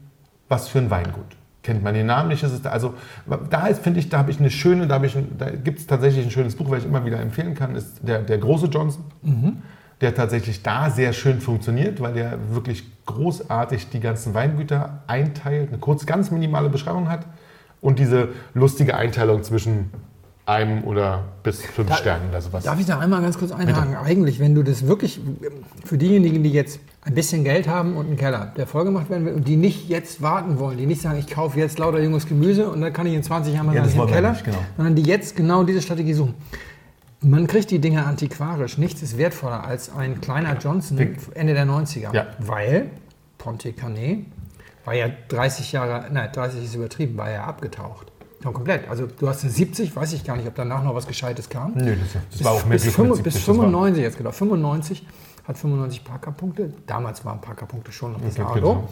[0.48, 1.37] was für ein Weingut.
[1.68, 2.42] Kennt man den Namen nicht?
[2.42, 2.94] Ist also
[3.50, 6.24] da ist, finde ich, da habe ich eine schöne, da, ein, da gibt es tatsächlich
[6.24, 9.04] ein schönes Buch, was ich immer wieder empfehlen kann, ist der, der große Johnson,
[10.00, 15.76] der tatsächlich da sehr schön funktioniert, weil der wirklich großartig die ganzen Weingüter einteilt, eine
[15.76, 17.26] kurz, ganz minimale Beschreibung hat
[17.82, 19.90] und diese lustige Einteilung zwischen
[20.46, 22.64] einem oder bis fünf Da- Sternen oder sowas.
[22.64, 23.94] Darf ich da einmal ganz kurz einhaken?
[23.94, 25.20] Eigentlich, wenn du das wirklich
[25.84, 29.32] für diejenigen, die jetzt ein bisschen Geld haben und einen Keller, der vollgemacht werden will
[29.34, 32.68] und die nicht jetzt warten wollen, die nicht sagen, ich kaufe jetzt lauter junges Gemüse
[32.70, 34.58] und dann kann ich in 20 Jahren mal Ja, wir Keller, nicht, genau.
[34.76, 36.34] sondern die jetzt genau diese Strategie suchen.
[37.20, 38.78] Man kriegt die Dinge antiquarisch.
[38.78, 40.98] Nichts ist wertvoller als ein kleiner Johnson
[41.34, 42.14] Ende der 90er.
[42.14, 42.26] Ja.
[42.38, 42.90] Weil
[43.38, 44.26] Ponte Canet
[44.84, 48.12] war ja 30 Jahre, nein, 30 ist übertrieben, war ja abgetaucht.
[48.44, 48.88] Ja, komplett.
[48.88, 51.72] Also du hast eine 70, weiß ich gar nicht, ob danach noch was Gescheites kam.
[51.74, 54.02] Nö, das, das war auch mehr bis, Glück fünf- mit bis 70, das war- 95
[54.02, 54.30] jetzt genau.
[54.30, 55.06] 95
[55.48, 56.72] hat 95 Parker-Punkte.
[56.86, 58.74] Damals waren Parker-Punkte schon noch bisschen Okay, Auto.
[58.74, 58.88] genau.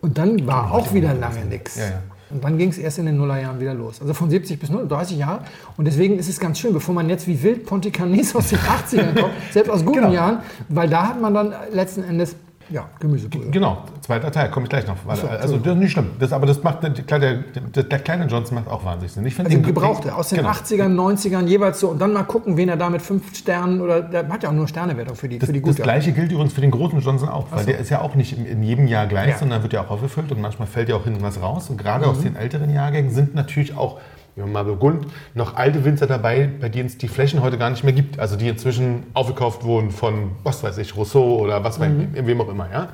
[0.00, 1.76] Und dann war auch wieder lange nichts.
[1.76, 2.02] Ja, ja.
[2.30, 4.00] Und dann ging es erst in den Nullerjahren wieder los.
[4.00, 5.40] Also von 70 bis 0, 30 Jahre.
[5.76, 9.20] Und deswegen ist es ganz schön, bevor man jetzt wie wild Ponte aus den 80ern
[9.20, 10.12] kommt, selbst aus guten Genau.
[10.12, 10.38] Jahren,
[10.70, 12.34] weil da hat man dann letzten Endes
[12.72, 13.50] Ja, Gemüsebrühe.
[13.50, 14.96] Genau, zweiter Teil, komme ich gleich noch.
[15.04, 16.10] Weil, so, also das ist nicht schlimm.
[16.18, 17.34] Das, aber das macht, klar, der,
[17.74, 19.26] der, der kleine Johnson macht auch wahnsinnig Sinn.
[19.26, 20.50] Ich Also den- gebrauchte, aus den genau.
[20.50, 21.88] 80ern, 90ern jeweils so.
[21.90, 24.54] Und dann mal gucken, wen er da mit fünf Sternen oder der hat ja auch
[24.54, 25.82] nur Sternewertung für die, Das, für die das gute.
[25.82, 28.46] gleiche gilt übrigens für den großen Johnson auch, weil der ist ja auch nicht in,
[28.46, 29.38] in jedem Jahr gleich, Ja.
[29.38, 31.68] sondern wird ja auch aufgefüllt und manchmal fällt ja auch hinten was raus.
[31.68, 33.98] Und gerade aus den älteren Jahrgängen sind natürlich auch,
[34.34, 37.70] wenn man mal Burgund, noch alte Winzer dabei, bei denen es die Flächen heute gar
[37.70, 38.18] nicht mehr gibt.
[38.18, 42.48] Also die inzwischen aufgekauft wurden von, was weiß ich, Rousseau oder was weiß wem auch
[42.48, 42.70] immer.
[42.72, 42.88] Ja?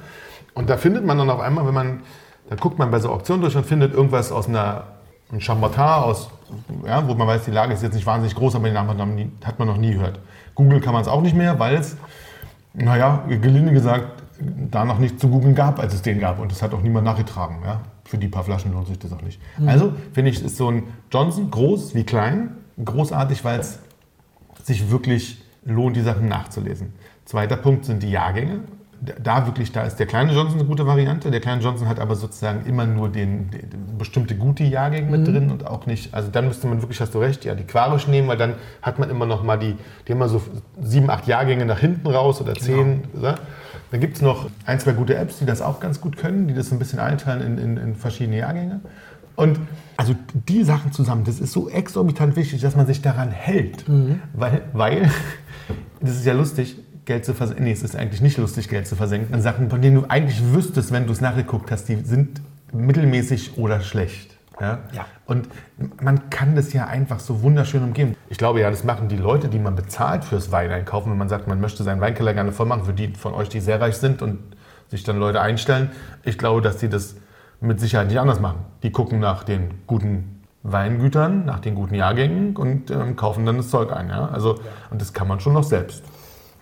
[0.54, 2.00] Und da findet man dann auf einmal, wenn man,
[2.50, 4.84] da guckt man bei so Auktionen durch und findet irgendwas aus einer
[5.32, 6.30] ein Chambertin aus,
[6.86, 8.88] ja, wo man weiß, die Lage ist jetzt nicht wahnsinnig groß, aber den Namen
[9.44, 10.18] hat man, noch nie gehört.
[10.54, 11.96] Google kann man es auch nicht mehr, weil es,
[12.72, 14.22] naja, gelinde gesagt,
[14.70, 16.38] da noch nicht zu googeln gab, als es den gab.
[16.38, 17.58] Und das hat auch niemand nachgetragen.
[17.64, 17.80] Ja?
[18.08, 19.38] Für die paar Flaschen lohnt sich das auch nicht.
[19.66, 23.80] Also finde ich, ist so ein Johnson groß wie klein, großartig, weil es
[24.62, 26.94] sich wirklich lohnt, die Sachen nachzulesen.
[27.26, 28.60] Zweiter Punkt sind die Jahrgänge.
[29.00, 31.30] Da wirklich, da ist der kleine Johnson eine gute Variante.
[31.30, 35.50] Der kleine Johnson hat aber sozusagen immer nur den, den bestimmte gute Jahrgänge mit drin
[35.50, 36.12] und auch nicht.
[36.12, 38.98] Also dann müsste man wirklich, hast du recht, ja, die Quarisch nehmen, weil dann hat
[38.98, 39.76] man immer noch mal die,
[40.06, 40.42] die haben immer so
[40.80, 43.04] sieben, acht Jahrgänge nach hinten raus oder zehn.
[43.16, 43.36] Oder?
[43.90, 46.54] Dann gibt es noch ein, zwei gute Apps, die das auch ganz gut können, die
[46.54, 48.80] das ein bisschen einteilen in, in, in verschiedene Jahrgänge.
[49.36, 49.60] Und
[49.96, 50.16] also
[50.48, 53.88] die Sachen zusammen, das ist so exorbitant wichtig, dass man sich daran hält.
[54.34, 55.10] Weil, weil,
[56.00, 56.76] das ist ja lustig,
[57.08, 57.64] Geld zu versenken.
[57.64, 60.40] Nee, es ist eigentlich nicht lustig, Geld zu versenken an Sachen, von denen du eigentlich
[60.52, 62.40] wüsstest, wenn du es nachgeguckt hast, die sind
[62.72, 64.36] mittelmäßig oder schlecht.
[64.60, 64.80] Ja?
[64.92, 65.06] Ja.
[65.24, 65.48] Und
[66.02, 68.14] man kann das ja einfach so wunderschön umgehen.
[68.28, 71.48] Ich glaube ja, das machen die Leute, die man bezahlt fürs Weineinkaufen, wenn man sagt,
[71.48, 74.20] man möchte seinen Weinkeller gerne voll machen, für die von euch, die sehr reich sind
[74.20, 74.38] und
[74.88, 75.90] sich dann Leute einstellen.
[76.24, 77.16] Ich glaube, dass die das
[77.60, 78.58] mit Sicherheit nicht anders machen.
[78.82, 83.70] Die gucken nach den guten Weingütern, nach den guten Jahrgängen und ähm, kaufen dann das
[83.70, 84.10] Zeug ein.
[84.10, 84.28] Ja?
[84.28, 84.58] Also,
[84.90, 86.02] Und das kann man schon noch selbst,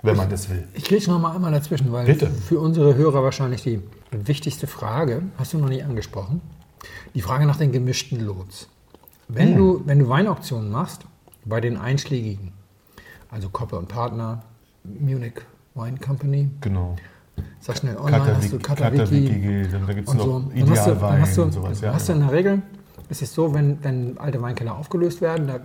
[0.06, 0.66] wenn man das will.
[0.74, 2.28] Ich kriege noch mal einmal dazwischen, weil Bitte.
[2.28, 3.80] für unsere Hörer wahrscheinlich die
[4.10, 6.40] wichtigste Frage, hast du noch nicht angesprochen,
[7.14, 8.68] die Frage nach den gemischten Lots.
[9.28, 9.56] Wenn, Hm.
[9.56, 11.02] du, wenn du Weinauktionen machst,
[11.44, 12.52] bei den einschlägigen,
[13.30, 14.42] also Koppe und Partner,
[14.84, 15.34] Munich
[15.74, 16.96] Wine Company, Genau.
[17.60, 18.98] sag schnell online, hast du Katawiki
[19.28, 20.44] Katawiki, dann da gibt es noch so.
[20.54, 21.80] Idealwein hast du, und sowas.
[21.80, 22.62] Ja, hast du in der Regel,
[23.08, 25.60] ist es so, wenn, wenn alte Weinkeller aufgelöst werden, da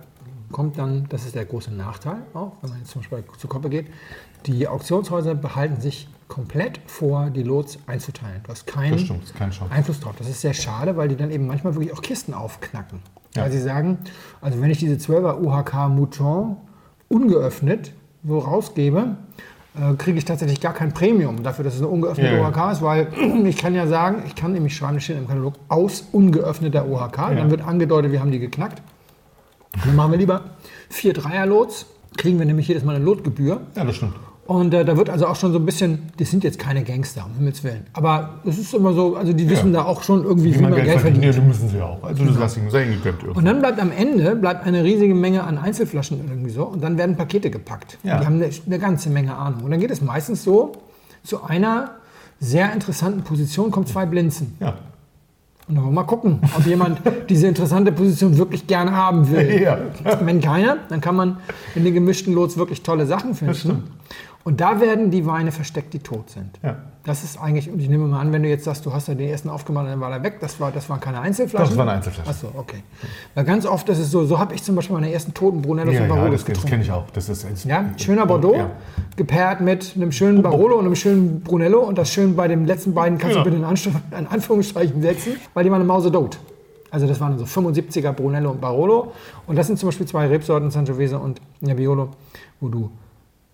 [0.50, 3.70] kommt dann, das ist der große Nachteil auch, wenn man jetzt zum Beispiel zu Koppe
[3.70, 3.86] geht,
[4.46, 8.40] die Auktionshäuser behalten sich komplett vor, die Lots einzuteilen.
[8.44, 9.50] Du hast keinen Das stimmt, kein.
[9.70, 10.14] Einfluss drauf.
[10.18, 13.00] Das ist sehr schade, weil die dann eben manchmal wirklich auch Kisten aufknacken.
[13.34, 13.42] Ja.
[13.42, 13.98] Weil sie sagen,
[14.40, 16.56] also wenn ich diese 12er UHK Mouton
[17.08, 17.92] ungeöffnet
[18.24, 19.16] so rausgebe,
[19.74, 22.48] äh, kriege ich tatsächlich gar kein Premium dafür, dass es eine ungeöffnete Ja, ja.
[22.48, 23.08] OHK ist, weil
[23.46, 27.16] ich kann ja sagen, ich kann nämlich schreiben, steht im Katalog, aus ungeöffneter OHK.
[27.36, 28.82] Dann wird angedeutet, wir haben die geknackt.
[29.84, 30.42] Dann machen wir lieber
[30.88, 31.86] vier Dreier-Lots,
[32.16, 33.60] kriegen wir nämlich jedes Mal eine Lotgebühr.
[33.74, 34.14] ja, das stimmt.
[34.44, 37.24] Und äh, da wird also auch schon so ein bisschen, das sind jetzt keine Gangster,
[37.24, 37.86] um Himmels Willen.
[37.92, 41.00] Aber es ist immer so, also die wissen da auch schon irgendwie, wie, man Geld
[41.00, 41.24] verdient.
[41.24, 42.02] Ja, die müssen sie auch.
[42.02, 45.58] Also das lassen sie gegönnt Und dann bleibt am Ende bleibt eine riesige Menge an
[45.58, 47.98] Einzelflaschen irgendwie so und dann werden Pakete gepackt.
[48.02, 48.18] Ja.
[48.18, 49.62] Die haben eine, eine ganze Menge Ahnung.
[49.62, 50.72] Und dann geht es meistens so,
[51.22, 51.92] zu einer
[52.40, 54.56] sehr interessanten Position kommen zwei Blinzen.
[54.58, 54.74] Ja.
[55.68, 59.62] Und dann wollen wir mal gucken, ob jemand diese interessante Position wirklich gerne haben will.
[59.62, 59.78] Ja.
[60.20, 61.36] Wenn keiner, dann kann man
[61.76, 63.84] in den gemischten Lots wirklich tolle Sachen finden.
[64.44, 66.58] Und da werden die Weine versteckt, die tot sind.
[66.62, 66.76] Ja.
[67.04, 69.14] Das ist eigentlich, und ich nehme mal an, wenn du jetzt sagst, du hast ja
[69.14, 71.70] den ersten aufgemacht und dann war er weg, das, war, das waren keine Einzelflaschen.
[71.70, 72.30] Das waren Einzelflaschen.
[72.30, 72.82] Achso, okay.
[73.34, 75.94] Weil ganz oft ist es so, so habe ich zum Beispiel meine ersten toten Brunellos
[75.94, 76.68] Ja, und ja, Barolos das, das getrunken.
[76.70, 77.10] kenne ich auch.
[77.10, 78.70] Das ist ist- Ja, schöner Bordeaux, Ja.
[79.16, 81.80] gepaart mit einem schönen Barolo und einem schönen Brunello.
[81.80, 83.42] Und das schön bei den letzten beiden kannst Ja.
[83.44, 83.62] du bitte
[84.16, 86.38] in, Anführungsstrichen setzen, weil die waren eine Mausedote.
[86.90, 89.12] Also das waren so 75er Brunello und Barolo.
[89.46, 92.10] Und das sind zum Beispiel zwei Rebsorten, Sangiovese und Nebbiolo,
[92.60, 92.90] wo du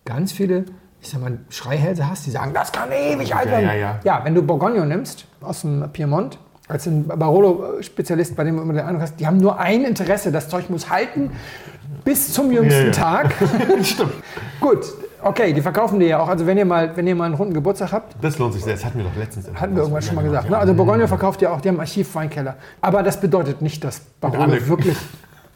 [0.08, 0.64] ganz viele,
[1.00, 3.66] ich sag mal, Schreihälse hast, die sagen, das kann ewig alt Ja, werden.
[3.66, 4.00] ja, ja.
[4.02, 8.72] ja, wenn du Bourgogne nimmst, aus dem Piemont, als ein Barolo-Spezialist, bei dem du immer
[8.74, 11.30] den Eindruck hast, die haben nur ein Interesse, das Zeug muss halten
[12.04, 12.90] bis zum jüngsten Ja, ja.
[12.92, 13.34] Tag.
[13.82, 14.12] Stimmt.
[14.60, 14.84] Gut,
[15.22, 16.28] okay, die verkaufen die ja auch.
[16.28, 18.74] Also wenn ihr mal, wenn ihr mal einen runden Geburtstag habt, Das lohnt sich sehr.
[18.74, 19.46] Das hatten wir doch letztens.
[19.54, 20.50] hatten wir irgendwann schon mal gesagt.
[20.50, 20.58] Ne?
[20.58, 22.56] Also Bourgogne verkauft ja auch, die haben Archiv-Weinkeller.
[22.82, 24.96] Aber das bedeutet nicht, dass Barolo wirklich...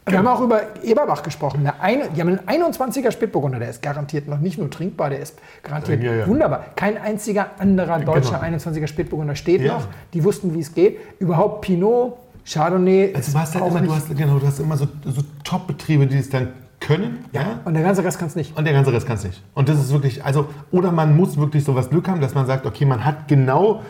[0.05, 1.69] Wir haben auch über Eberbach gesprochen.
[1.79, 5.37] Eine, die haben einen 21er Spätburgunder, der ist garantiert noch nicht nur trinkbar, der ist
[5.63, 6.27] garantiert Ja, ja.
[6.27, 6.65] wunderbar.
[6.75, 8.57] Kein einziger anderer deutscher Genau.
[8.57, 9.75] 21er Spätburgunder steht Ja.
[9.75, 9.87] noch.
[10.13, 10.99] Die wussten, wie es geht.
[11.19, 13.13] Überhaupt Pinot, Chardonnay.
[13.15, 16.17] Also du hast halt immer, du hast, genau, du hast immer so, so Top-Betriebe, die
[16.17, 16.49] es dann
[16.81, 17.23] können.
[17.31, 17.61] Ja.
[17.63, 18.57] Und der ganze Rest kann es nicht.
[18.57, 19.41] Und der ganze Rest kann es nicht.
[19.53, 22.65] Und das ist wirklich, also, oder man muss wirklich sowas Glück haben, dass man sagt,
[22.65, 23.81] okay, man hat genau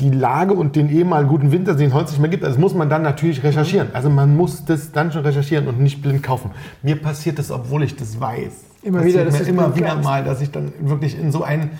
[0.00, 2.44] die Lage und den ehemaligen guten Winter, den es heute nicht mehr gibt.
[2.44, 3.88] Also das muss man dann natürlich recherchieren.
[3.92, 6.52] Also man muss das dann schon recherchieren und nicht blind kaufen.
[6.82, 8.52] Mir passiert das, obwohl ich das weiß.
[8.82, 11.70] Immer wieder, du es immer wieder mal, dass ich dann wirklich in so ein,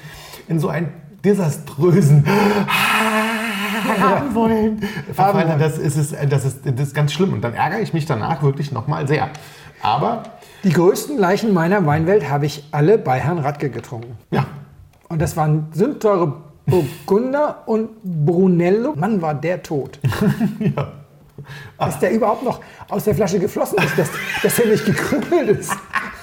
[0.49, 0.89] in so ein
[1.25, 2.25] desaströsen
[4.01, 4.81] haben wollen.
[5.13, 5.97] Verfallen, das ist,
[6.29, 7.33] das, ist, das ist ganz schlimm.
[7.33, 9.29] Und dann ärgere ich mich danach wirklich nochmal sehr.
[9.81, 10.25] Aber
[10.65, 14.17] Die größten Leichen meiner Weinwelt habe ich alle bei Herrn Radke getrunken.
[14.33, 14.45] ja,
[15.09, 18.95] Und das waren sündteure Burgunder und Brunello.
[18.95, 19.99] Mann, war der tot.
[20.61, 20.93] ja.
[21.79, 24.11] Dass der überhaupt noch aus der Flasche geflossen ist, dass,
[24.43, 25.73] dass er nicht gekrüppelt ist.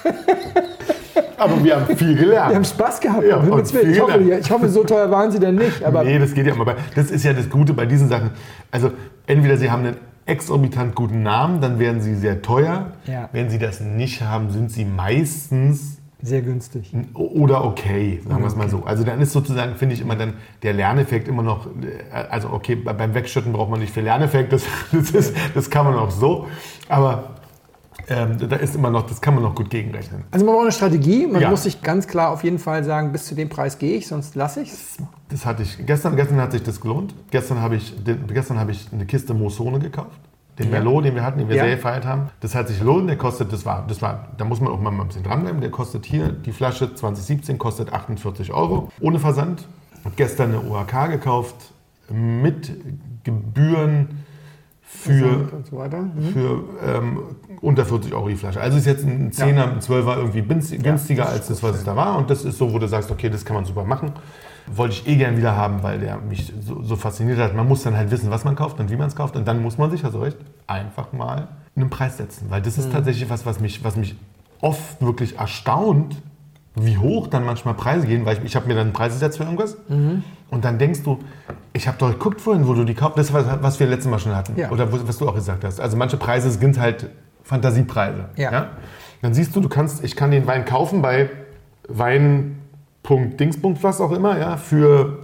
[1.38, 2.50] aber wir haben viel gelernt.
[2.50, 3.24] Wir haben Spaß gehabt.
[3.24, 5.82] Ja, ich, hoffe, ich hoffe, so teuer waren sie denn nicht.
[5.84, 6.62] Aber nee, das geht ja immer.
[6.62, 8.30] Aber das ist ja das Gute bei diesen Sachen.
[8.70, 8.92] Also
[9.26, 12.92] entweder sie haben einen exorbitant guten Namen, dann werden sie sehr teuer.
[13.06, 13.28] Ja.
[13.32, 16.92] Wenn sie das nicht haben, sind sie meistens sehr günstig.
[17.14, 18.84] oder okay, sagen wir es mal so.
[18.84, 22.74] Also dann ist sozusagen, finde ich immer dann der Lerneffekt immer noch, äh, also okay,
[22.74, 26.10] bei- beim Wegschütten braucht man nicht viel Lerneffekt, das, das, ist, das kann man auch
[26.10, 26.46] so.
[26.88, 27.34] Aber
[28.08, 30.24] ähm, da ist immer noch, das kann man noch gut gegenrechnen.
[30.30, 31.26] Also man braucht eine Strategie.
[31.26, 31.50] Man Ja.
[31.50, 34.36] muss sich ganz klar auf jeden Fall sagen, bis zu dem Preis gehe ich, sonst
[34.36, 34.96] lasse ich es.
[35.28, 37.14] Das hatte ich, gestern, gestern hat sich das gelohnt.
[37.30, 37.94] Gestern habe ich,
[38.28, 40.20] gestern habe ich eine Kiste Mosone gekauft.
[40.58, 41.64] Den Merlot, den wir hatten, den wir Ja.
[41.64, 42.30] sehr gefeiert haben.
[42.40, 43.08] Das hat sich gelohnt.
[43.10, 45.60] Der kostet, das war, das war, da muss man auch mal ein bisschen dranbleiben.
[45.60, 48.90] Der kostet hier, die Flasche 2017 kostet 48 Euro.
[49.00, 49.66] Ohne Versand.
[50.04, 51.56] Und gestern eine OHK gekauft.
[52.10, 52.72] Mit
[53.24, 54.24] Gebühren
[54.80, 56.00] für, und so weiter.
[56.02, 56.22] Mhm.
[56.32, 57.18] für ähm,
[57.60, 58.60] unter 40 Euro die Flasche.
[58.60, 61.84] Also ist jetzt ein 10er, ein 12er irgendwie günst- günstiger ist als das, was es
[61.84, 62.16] da war.
[62.16, 64.12] Und das ist so, wo du sagst, okay, das kann man super machen.
[64.74, 67.54] Wollte ich eh gern wieder haben, weil der mich so, so fasziniert hat.
[67.54, 69.36] Man muss dann halt wissen, was man kauft und wie man es kauft.
[69.36, 72.46] Und dann muss man sich, also recht, einfach mal einen Preis setzen.
[72.48, 74.16] Weil das ist tatsächlich was, was mich, was mich
[74.60, 76.16] oft wirklich erstaunt,
[76.74, 79.38] wie hoch dann manchmal Preise gehen, weil ich, ich habe mir dann einen Preis gesetzt
[79.38, 79.76] für irgendwas.
[80.50, 81.20] Und dann denkst du,
[81.72, 83.18] ich habe doch geguckt vorhin, wo du die kaufst.
[83.18, 84.58] Das ist was, was wir letztes Mal schon hatten.
[84.58, 84.70] Ja.
[84.70, 85.80] Oder was du auch gesagt hast.
[85.80, 87.08] Also manche Preise sind halt
[87.44, 88.26] Fantasiepreise.
[88.36, 88.70] Ja.
[89.22, 91.30] Dann siehst du, du kannst, ich kann den Wein kaufen bei
[93.08, 95.18] Wein.dingspunkt, was auch immer, ja, für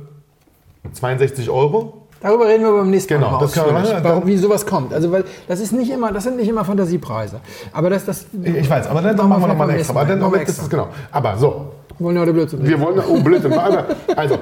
[0.93, 1.99] 62 Euro.
[2.21, 3.41] Darüber reden wir beim nächsten Genau, Mal.
[3.41, 4.95] das kann man warum, wie sowas kommt.
[4.95, 7.41] Also weil das ist nicht immer, das sind nicht immer Fantasiepreise.
[7.73, 9.95] Aber das, das Ich weiß, aber dann Machen machen wir wir nochmal extra.
[10.01, 10.71] Aber dann noch wir das ist extra.
[10.85, 10.89] genau.
[11.11, 13.53] Aber so, wollen wir heute Blödsinn wir wollen, oh Blödsinn.
[14.17, 14.39] Also,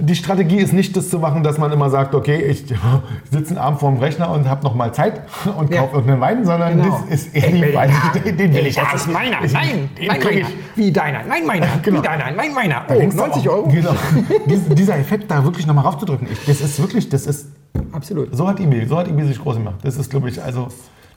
[0.00, 2.64] die Strategie ist nicht das zu machen, dass man immer sagt, okay, ich
[3.30, 5.22] sitze einen Abend vorm Rechner und habe noch mal Zeit
[5.56, 5.80] und Ja.
[5.82, 7.04] kaufe irgendeinen Wein, sondern Genau.
[7.08, 7.90] das ist eher die Wein,
[8.24, 9.44] den, den will ich Das ist meiner.
[9.44, 10.40] Ich- Nein, den nein, meiner.
[10.40, 10.46] ich.
[10.76, 11.22] Wie deiner.
[11.24, 11.66] Nein, meiner.
[11.82, 11.98] Genau.
[11.98, 12.30] Wie deiner.
[12.30, 12.82] Nein, meiner.
[12.88, 13.68] Oh, denkst du 90 auch, Euro?
[13.68, 13.94] Genau.
[14.46, 17.48] Dies- dieser Effekt da wirklich nochmal raufzudrücken, ich, das ist wirklich, das ist,
[17.92, 18.34] Absolut.
[18.36, 19.76] so hat Ibi, so hat Ibi sich groß gemacht.
[19.82, 20.68] Das ist, glaube ich, also,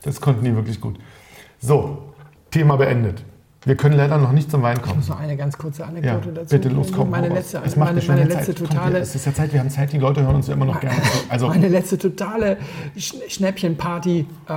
[0.04, 0.98] das konnten die wirklich gut.
[1.60, 2.10] So,
[2.52, 3.24] Thema beendet.
[3.66, 5.02] Wir können leider noch nicht zum Wein kommen.
[5.02, 6.56] So eine ganz kurze Ja, Anekdote dazu.
[6.56, 7.10] bitte los, komm.
[7.10, 7.54] Meine raus.
[7.54, 8.68] letzte, meine, meine wieder letzte Zeit.
[8.70, 10.80] Totale, es ist ja Zeit, wir haben Zeit, die Leute hören uns ja immer noch
[10.82, 11.10] gerne zu.
[11.30, 12.58] Also, meine letzte totale
[12.98, 14.54] Sch Schnäppchenparty äh,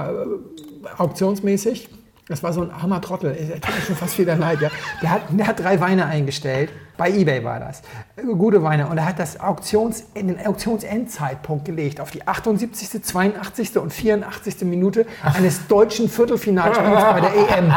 [0.99, 1.89] auktionsmäßig.
[2.29, 3.37] Das war so ein armer Trottel.
[3.37, 4.61] Er tut mir schon fast wieder leid.
[4.61, 4.69] Ja.
[5.01, 6.71] Der, hat, der hat drei Weine eingestellt.
[6.97, 7.83] Bei eBay war das.
[8.17, 8.89] Äh, Gute Weine.
[8.89, 13.79] Und er hat das Auktions, den Auktionsendzeitpunkt gelegt auf die 78., 82.
[13.79, 14.63] und 84.
[14.63, 17.73] Minute eines deutschen Viertelfinalspiels bei der EM.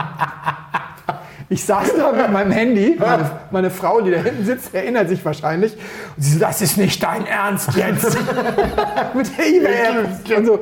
[1.52, 5.26] Ich saß da mit meinem Handy, meine, meine Frau, die da hinten sitzt, erinnert sich
[5.26, 5.74] wahrscheinlich.
[6.16, 8.04] Und sie so, das ist nicht dein Ernst jetzt.
[9.16, 10.38] mit der eBay-App.
[10.38, 10.60] Und so,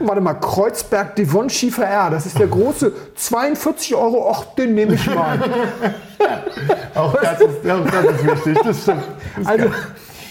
[0.00, 4.94] warte mal, Kreuzberg Devon Schiefer R, das ist der große, 42 Euro, ach, den nehme
[4.94, 5.38] ich mal.
[6.94, 9.04] auch das ist, auch das ist wichtig, das stimmt.
[9.34, 9.74] Das Also geil.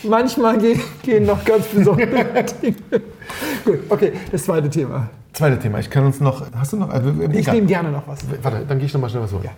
[0.04, 2.08] manchmal gehen, gehen noch ganz besondere
[2.62, 2.76] Dinge.
[3.66, 5.10] Gut, okay, das zweite Thema.
[5.34, 6.90] Zweites Thema, ich kann uns noch, hast du noch?
[6.90, 8.20] Also, Ich nehme gerne noch was.
[8.42, 9.50] Warte, dann gehe ich noch mal schnell was holen.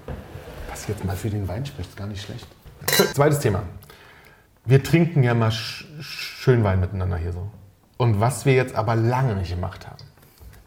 [0.69, 2.47] Was jetzt mal für den Wein spricht, ist gar nicht schlecht.
[3.13, 3.63] Zweites Thema.
[4.65, 7.47] Wir trinken ja mal sch schön Wein miteinander hier so.
[7.97, 9.97] Und was wir jetzt aber lange nicht gemacht haben,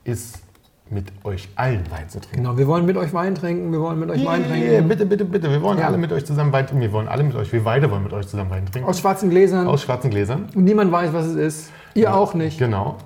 [0.05, 0.41] ist
[0.91, 2.39] mit euch allen Wein zu trinken.
[2.45, 4.89] Genau, wir wollen mit euch Wein trinken, wir wollen mit euch Wein Yeah, trinken.
[4.89, 5.51] bitte, bitte, bitte.
[5.51, 5.87] Wir wollen Ja.
[5.87, 6.83] alle mit euch zusammen Wein trinken.
[6.83, 8.89] Wir wollen alle mit euch, wir beide wollen mit euch zusammen Wein trinken.
[8.89, 9.67] Aus schwarzen Gläsern.
[9.67, 10.49] Aus schwarzen Gläsern.
[10.55, 11.71] Und niemand weiß, was es ist.
[11.95, 12.59] Ihr auch nicht.
[12.59, 12.97] Genau.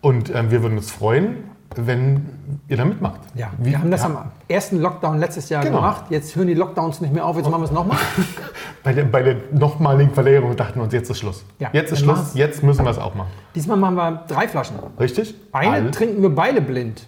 [0.00, 2.26] Und ähm, wir würden uns freuen, wenn
[2.68, 3.20] ihr da mitmacht.
[3.34, 4.06] Ja, Wie- wir haben das ja.
[4.06, 4.18] am
[4.48, 5.76] ersten Lockdown letztes Jahr Genau.
[5.78, 6.04] gemacht.
[6.10, 7.98] Jetzt hören die Lockdowns nicht mehr auf, jetzt machen wir es nochmal.
[8.82, 11.44] Bei der, bei der nochmaligen Verlängerung dachten wir uns, jetzt ist Schluss.
[11.58, 13.30] Ja, jetzt ist Schluss, jetzt müssen wir es auch machen.
[13.56, 14.76] Diesmal machen wir drei Flaschen.
[15.00, 15.34] Richtig?
[15.50, 15.90] Eine Alle.
[15.90, 17.04] trinken wir beide blind.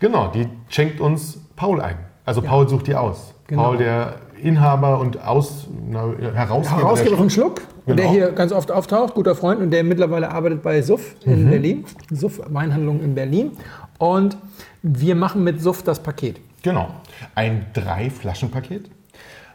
[0.00, 1.94] Genau, die schenkt uns Paul ein.
[2.24, 3.34] Also Paul sucht die aus.
[3.46, 3.62] Genau.
[3.66, 7.96] Paul, der Inhaber und aus, na, Herausgeber, Herausgeber von Schluck, Genau.
[7.96, 11.32] der hier ganz oft auftaucht, guter Freund und der mittlerweile arbeitet bei SUF Mhm.
[11.32, 11.84] in Berlin.
[12.10, 13.52] SUF Weinhandlung in Berlin.
[13.98, 14.36] Und
[14.82, 16.40] wir machen mit SUF das Paket.
[16.62, 16.88] Genau.
[17.34, 18.90] Ein Drei-Flaschen-Paket.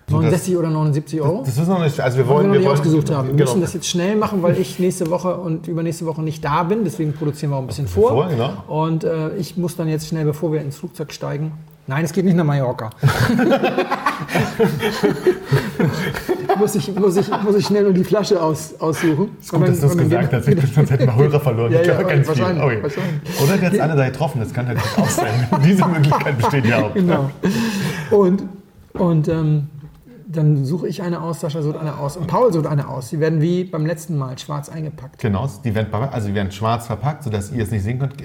[0.09, 1.43] So, das, 69 oder 79 Euro.
[1.45, 1.99] das wissen wir noch nicht.
[1.99, 3.27] Also wir wollen wir noch wir nicht wollen, ausgesucht haben.
[3.27, 3.43] Wir Genau.
[3.49, 6.85] müssen das jetzt schnell machen, weil ich nächste Woche und übernächste Woche nicht da bin.
[6.85, 8.09] Deswegen produzieren wir auch ein bisschen vor.
[8.11, 8.51] vor, genau.
[8.67, 11.51] Und äh, ich muss dann jetzt schnell, bevor wir ins Flugzeug steigen.
[11.89, 12.89] Nein, es geht nicht nach Mallorca.
[16.59, 19.29] muss, ich, muss, ich, muss ich schnell nur die Flasche aus, aussuchen.
[19.39, 20.49] Ist gut, dass du es gesagt hast.
[20.49, 21.71] Ich sonst hätten wir Hörer verloren.
[21.71, 22.43] Ja, ja, ganz viel.
[22.43, 22.93] wahrscheinlich.
[23.41, 24.41] Oder der hat alle da getroffen.
[24.41, 25.47] Das kann natürlich auch sein.
[25.65, 26.93] Diese Möglichkeit besteht ja auch.
[26.93, 27.29] Genau.
[28.11, 28.43] Und,
[28.93, 29.69] und ähm,
[30.29, 33.09] dann suche ich eine aus, Sascha sucht eine aus und Paul sucht eine aus.
[33.09, 35.19] Die werden wie beim letzten Mal schwarz eingepackt.
[35.19, 38.15] Genau, die werden, also die werden schwarz verpackt, sodass ihr es nicht sehen könnt.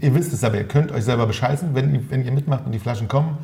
[0.00, 2.78] Ihr, wisst es aber, ihr könnt euch selber bescheißen, wenn, wenn ihr mitmacht und die
[2.78, 3.38] Flaschen kommen.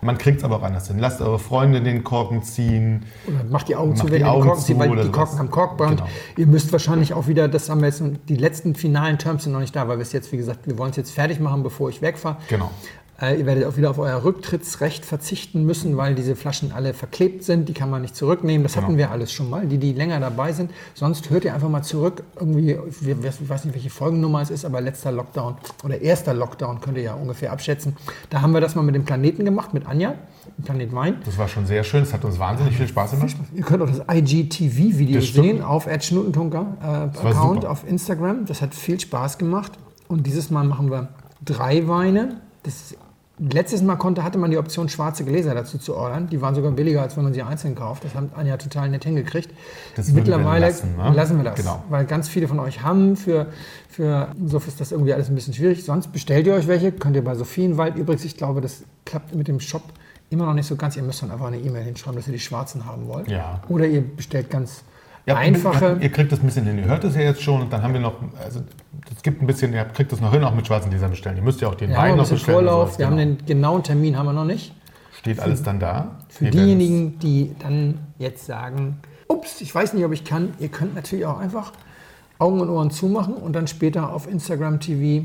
[0.00, 0.98] Man kriegt es aber auch anders hin.
[0.98, 3.04] Lasst eure Freunde den Korken ziehen.
[3.26, 5.12] Oder macht die Augen Macht zu, wenn ihr den Korken zieht, weil die sowas.
[5.12, 5.96] Korken haben Korkbrand.
[5.98, 6.10] Genau.
[6.36, 9.60] Ihr müsst wahrscheinlich auch wieder, das haben wir jetzt, die letzten finalen Terms sind noch
[9.60, 11.88] nicht da, weil wir es jetzt, wie gesagt, wir wollen es jetzt fertig machen, bevor
[11.88, 12.36] ich wegfahre.
[12.48, 12.70] Genau.
[13.20, 17.44] Äh, ihr werdet auch wieder auf euer Rücktrittsrecht verzichten müssen, weil diese Flaschen alle verklebt
[17.44, 17.68] sind.
[17.68, 18.64] Die kann man nicht zurücknehmen.
[18.64, 18.98] Das hatten Genau.
[18.98, 20.72] wir alles schon mal, die, die länger dabei sind.
[20.94, 22.24] Sonst hört ihr einfach mal zurück.
[22.38, 26.96] Irgendwie, ich weiß nicht, welche Folgennummer es ist, aber letzter Lockdown oder erster Lockdown könnt
[26.96, 27.96] ihr ja ungefähr abschätzen.
[28.30, 30.14] Da haben wir das mal mit dem Planeten gemacht, mit Anja,
[30.58, 31.16] dem Planet Wein.
[31.24, 32.02] Das war schon sehr schön.
[32.02, 33.36] Es hat uns wahnsinnig viel Spaß gemacht.
[33.54, 38.46] Ihr könnt auch das IGTV-Video sehen auf Ed Schnutentunker äh, Account auf Instagram.
[38.46, 39.72] Das hat viel Spaß gemacht.
[40.08, 41.08] Und dieses Mal machen wir
[41.44, 42.40] drei Weine.
[42.64, 42.94] Das,
[43.52, 46.28] letztes Mal konnte, hatte man die Option, schwarze Gläser dazu zu ordern.
[46.28, 48.04] Die waren sogar billiger, als wenn man sie einzeln kauft.
[48.04, 49.50] Das hat Anja total nett hingekriegt.
[49.96, 51.12] Das würden wir Mittlerweile lassen, ne?
[51.14, 51.56] lassen wir das.
[51.56, 51.84] Genau.
[51.88, 53.16] Weil ganz viele von euch haben.
[53.16, 53.46] Für,
[53.88, 55.84] für insofern ist das irgendwie alles ein bisschen schwierig.
[55.84, 56.92] Sonst bestellt ihr euch welche.
[56.92, 57.96] Könnt ihr bei Sophienwald.
[57.96, 59.82] Übrigens, ich glaube, das klappt mit dem Shop
[60.30, 60.96] immer noch nicht so ganz.
[60.96, 63.28] Ihr müsst dann einfach eine E-Mail hinschreiben, dass ihr die schwarzen haben wollt.
[63.28, 63.62] Ja.
[63.68, 64.84] Oder ihr bestellt ganz
[65.26, 65.96] Ja, einfache.
[66.00, 66.78] Ihr kriegt das ein bisschen hin.
[66.78, 67.62] Ihr hört es ja jetzt schon.
[67.62, 68.60] Und dann haben wir noch, also
[69.14, 71.36] es gibt ein bisschen, ihr kriegt das noch hin, auch mit schwarzen Gläsern bestellen.
[71.36, 72.56] Ihr müsst ja auch den haben Wein ein noch bestellen.
[72.56, 72.88] Vorlauf.
[72.88, 72.98] sowas.
[72.98, 73.36] Wir haben Genau.
[73.36, 74.74] den genauen Termin haben wir noch nicht.
[75.18, 76.16] Steht alles dann da.
[76.28, 78.98] Für Wir diejenigen, die dann jetzt sagen,
[79.28, 81.72] ups, ich weiß nicht, ob ich kann, ihr könnt natürlich auch einfach
[82.38, 85.24] Augen und Ohren zumachen und dann später auf Instagram TV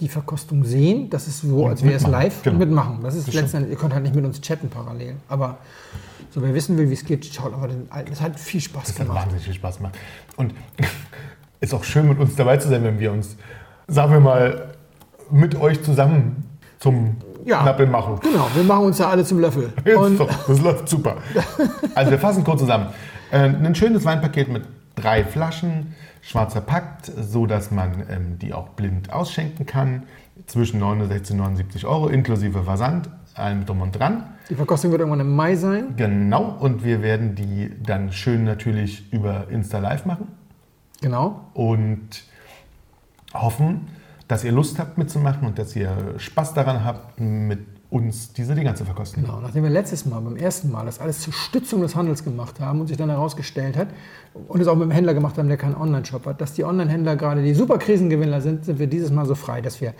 [0.00, 1.08] die Verkostung sehen.
[1.08, 2.54] Das ist so, Und als wäre es live Genau.
[2.54, 2.98] und mitmachen.
[3.02, 5.14] Das ist letztendlich, ihr könnt halt nicht mit uns chatten parallel.
[5.28, 5.58] Aber
[6.38, 8.12] so, wer wissen will, wie es geht, schaut aber den alten.
[8.12, 9.22] Es hat viel Spaß Das hat gemacht.
[9.22, 9.96] wahnsinnig viel Spaß gemacht.
[10.36, 10.54] Und
[11.60, 13.36] ist auch schön, mit uns dabei zu sein, wenn wir uns,
[13.86, 14.74] sagen wir mal,
[15.30, 16.44] mit euch zusammen
[16.78, 17.62] zum Ja.
[17.62, 18.18] Knappeln machen.
[18.22, 19.72] Genau, wir machen uns ja alle zum Löffel.
[19.84, 21.16] Jetzt Und doch, das läuft super.
[21.94, 22.86] Also wir fassen kurz zusammen.
[23.32, 24.62] Äh, ein schönes Weinpaket mit
[24.94, 30.04] drei Flaschen, schwarz verpackt, so dass man ähm, die auch blind ausschenken kann.
[30.46, 34.24] Zwischen 69 und 79 Euro, inklusive Versand, allem drum und dran.
[34.50, 35.94] die Verkostung wird irgendwann im Mai sein.
[35.96, 40.28] Genau, und wir werden die dann schön natürlich über Insta Live machen
[41.00, 41.46] Genau.
[41.54, 42.24] und
[43.34, 43.88] hoffen,
[44.26, 47.60] dass ihr Lust habt mitzumachen und dass ihr Spaß daran habt, mit
[47.90, 49.24] uns diese Dinger zu verkosten.
[49.24, 52.60] Genau, nachdem wir letztes Mal, beim ersten Mal, das alles zur Stützung des Handels gemacht
[52.60, 53.88] haben und sich dann herausgestellt hat
[54.46, 57.16] und es auch mit dem Händler gemacht haben, der keinen Online-Shop hat, dass die Online-Händler
[57.16, 59.94] gerade die super Krisengewinner sind, sind wir dieses Mal so frei, dass wir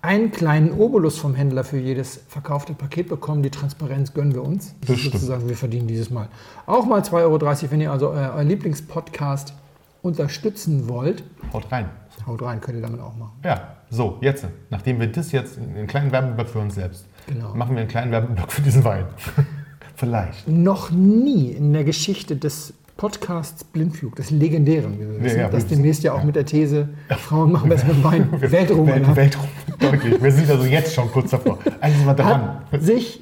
[0.00, 3.42] einen kleinen Obolus vom Händler für jedes verkaufte Paket bekommen.
[3.42, 4.74] Die Transparenz gönnen wir uns.
[4.86, 5.14] Das stimmt.
[5.14, 6.28] sozusagen, wir verdienen dieses Mal
[6.64, 9.52] auch mal 2,30 Euro, wenn ihr also euer, euer Lieblingspodcast
[10.00, 11.24] unterstützen wollt.
[11.52, 11.90] Haut rein.
[12.26, 13.32] Haut rein, könnt ihr damit auch machen.
[13.42, 17.54] Ja, so, jetzt, nachdem wir das jetzt, einen kleinen Werbeblock für uns selbst, Genau.
[17.54, 19.06] machen wir einen kleinen Werbeblock für diesen Wein.
[19.96, 20.48] Vielleicht.
[20.48, 25.68] noch nie in der Geschichte des Podcasts Blindflug, des legendären, wie wir wissen, ja, das
[25.68, 29.48] wir demnächst ja auch mit der These, Frauen machen besser mit Wein, Welt, Weltruhm, Weltruhm,
[29.78, 30.22] deutlich.
[30.22, 31.58] Wir sind also jetzt schon kurz davor.
[31.80, 32.62] Eigentlich mal dran.
[32.70, 33.20] hat sich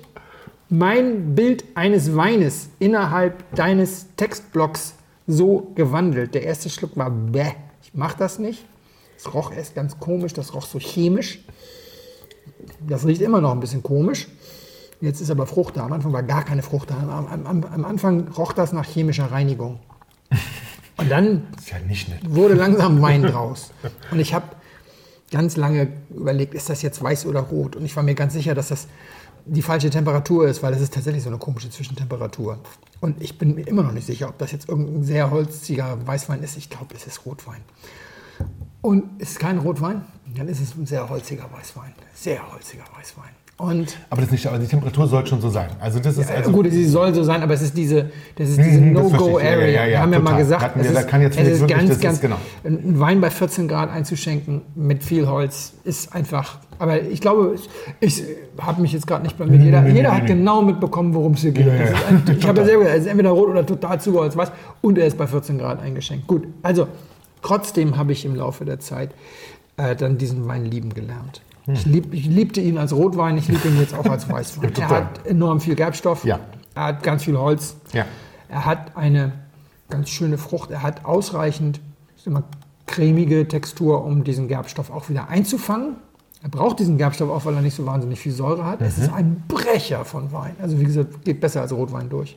[0.69, 4.95] mein Bild eines Weines innerhalb deines Textblocks
[5.27, 6.35] so gewandelt.
[6.35, 8.65] Der erste Schluck war bäh, ich mach das nicht.
[9.17, 11.41] Es roch erst ganz komisch, das roch so chemisch.
[12.87, 14.29] Das riecht immer noch ein bisschen komisch.
[15.01, 15.85] Jetzt ist aber Frucht da.
[15.85, 16.97] Am Anfang war gar keine Frucht da.
[16.97, 19.81] Am, am, am, Anfang roch das nach chemischer Reinigung.
[20.97, 21.79] Und dann ist ja
[22.29, 23.73] wurde langsam Wein draus.
[24.11, 24.47] Und ich habe
[25.33, 27.75] ganz lange überlegt, ist das jetzt weiß oder rot?
[27.75, 28.87] Und ich war mir ganz sicher, dass das
[29.45, 32.59] die falsche Temperatur ist, weil es ist tatsächlich so eine komische Zwischentemperatur.
[33.01, 36.43] Und ich bin mir immer noch nicht sicher, ob das jetzt irgendein sehr holziger Weißwein
[36.43, 36.57] ist.
[36.57, 37.61] Ich glaube, es ist Rotwein.
[38.83, 40.03] Und ist es kein Rotwein,
[40.33, 41.93] dann ist es ein sehr holziger Weißwein.
[42.15, 43.31] Sehr holziger Weißwein.
[43.59, 45.69] Und Aber, das nicht, aber die Temperatur soll schon so sein.
[45.79, 48.59] Also das ist also, gut, sie soll so sein, aber es ist diese, das ist
[48.59, 48.93] diese Mhm.
[48.95, 49.53] No-Go-Area.
[49.61, 51.43] Ja, ja, ja, wir haben ja mal gesagt, es wir, da ist, kann jetzt es
[51.45, 52.37] nicht ist wirklich- ganz, das ist ganz, genau.
[52.65, 56.59] ein Wein bei 14 Grad einzuschenken mit viel Holz ist einfach.
[56.81, 57.69] Aber ich glaube, ich,
[58.01, 58.25] ich
[58.59, 59.59] habe mich jetzt gerade nicht bei mir.
[59.59, 60.29] Jeder, nee, nee, jeder nee, hat nee.
[60.31, 61.67] genau mitbekommen, worum es hier geht.
[61.67, 64.51] Ja, ja, ein, ich habe ja selber, es ist entweder rot oder total zugeholzt, was?
[64.81, 66.27] Und er ist bei 14 Grad eingeschenkt.
[66.27, 66.89] Gut, also
[67.43, 69.11] trotzdem habe ich im Laufe der Zeit
[69.77, 71.43] äh, dann diesen Wein lieben gelernt.
[71.65, 71.75] Hm.
[71.75, 74.73] Ich, lieb, ich liebte ihn als Rotwein, ich liebe ihn jetzt auch als Weißwein.
[74.75, 76.41] er hat enorm viel Gerbstoff, Ja.
[76.75, 78.05] er hat ganz viel Holz, Ja.
[78.49, 79.33] er hat eine
[79.89, 81.81] ganz schöne Frucht, er hat ausreichend
[82.27, 82.43] mal,
[82.87, 85.97] cremige Textur, um diesen Gerbstoff auch wieder einzufangen.
[86.43, 88.81] Er braucht diesen Gerbstoff auch, weil er nicht so wahnsinnig viel Säure hat.
[88.81, 90.57] Es ist ein Brecher von Wein.
[90.61, 92.37] Also wie gesagt, geht besser als Rotwein durch.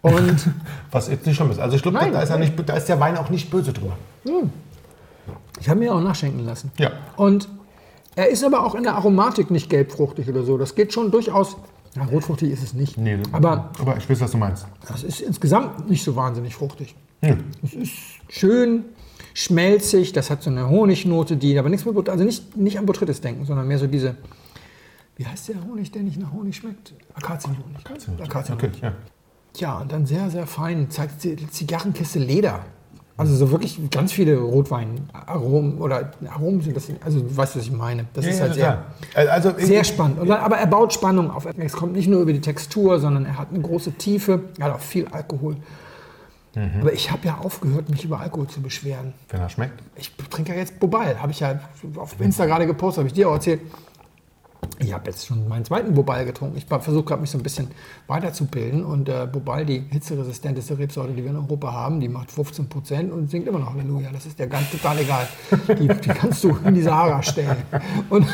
[0.00, 0.48] Und
[0.92, 1.58] Was jetzt nicht schlimm ist.
[1.58, 2.24] Also ich glaube, da,
[2.64, 3.96] da ist der Wein auch nicht böse drüber.
[5.60, 6.70] Ich habe mir auch nachschenken lassen.
[6.78, 6.92] Ja.
[7.16, 7.48] Und
[8.14, 10.58] er ist aber auch in der Aromatik nicht gelbfruchtig oder so.
[10.58, 11.56] Das geht schon durchaus.
[11.94, 12.96] Ja, rotfruchtig ist es nicht.
[12.96, 14.66] Nee, aber aber ich weiß, was du meinst.
[14.88, 16.94] das ist insgesamt nicht so wahnsinnig fruchtig.
[17.20, 17.44] Hm.
[17.62, 17.92] Es ist
[18.28, 18.84] schön
[19.34, 22.86] schmelzig, das hat so eine Honignote, die aber nichts mit But also nicht, nicht an
[22.86, 24.16] Botrytis denken, sondern mehr so diese,
[25.16, 26.94] wie heißt der Honig, der nicht nach Honig schmeckt?
[27.14, 27.78] Akazienhonig.
[27.86, 28.50] Akazienhonig.
[28.50, 28.92] Okay, ja.
[29.56, 32.64] Ja, und dann sehr, sehr fein, zeigt die Zigarrenkiste Leder.
[33.22, 37.72] Also so wirklich ganz viele Rotweinaromen oder Aromen sind das, also du weißt, was ich
[37.72, 38.06] meine.
[38.14, 39.28] Das ist halt sehr, total.
[39.28, 40.18] Also, sehr spannend.
[40.20, 41.46] Dann, aber er baut Spannung auf.
[41.46, 44.40] Es kommt nicht nur über die Textur, sondern er hat eine große Tiefe.
[44.58, 45.56] Er hat auch viel Alkohol.
[46.54, 46.80] Mhm.
[46.80, 49.14] Aber ich habe ja aufgehört, mich über Alkohol zu beschweren.
[49.30, 49.82] wenn er schmeckt.
[49.96, 51.20] Ich trinke ja jetzt Bobal.
[51.20, 51.60] Habe ich ja
[51.96, 53.60] auf Insta gerade gepostet, habe ich dir auch erzählt.
[54.82, 56.56] Ich habe jetzt schon meinen zweiten Bobal getrunken.
[56.56, 57.68] Ich versuche gerade, mich so ein bisschen
[58.08, 58.84] weiterzubilden.
[58.84, 63.12] Und äh, Bobal, die hitzeresistenteste Rebsorte, die wir in Europa haben, die macht 15 Prozent
[63.12, 64.10] und singt immer noch Halleluja.
[64.12, 65.28] Das ist ja ganz total egal.
[65.68, 67.56] Die, die kannst du in die Sahara stellen.
[68.10, 68.26] Und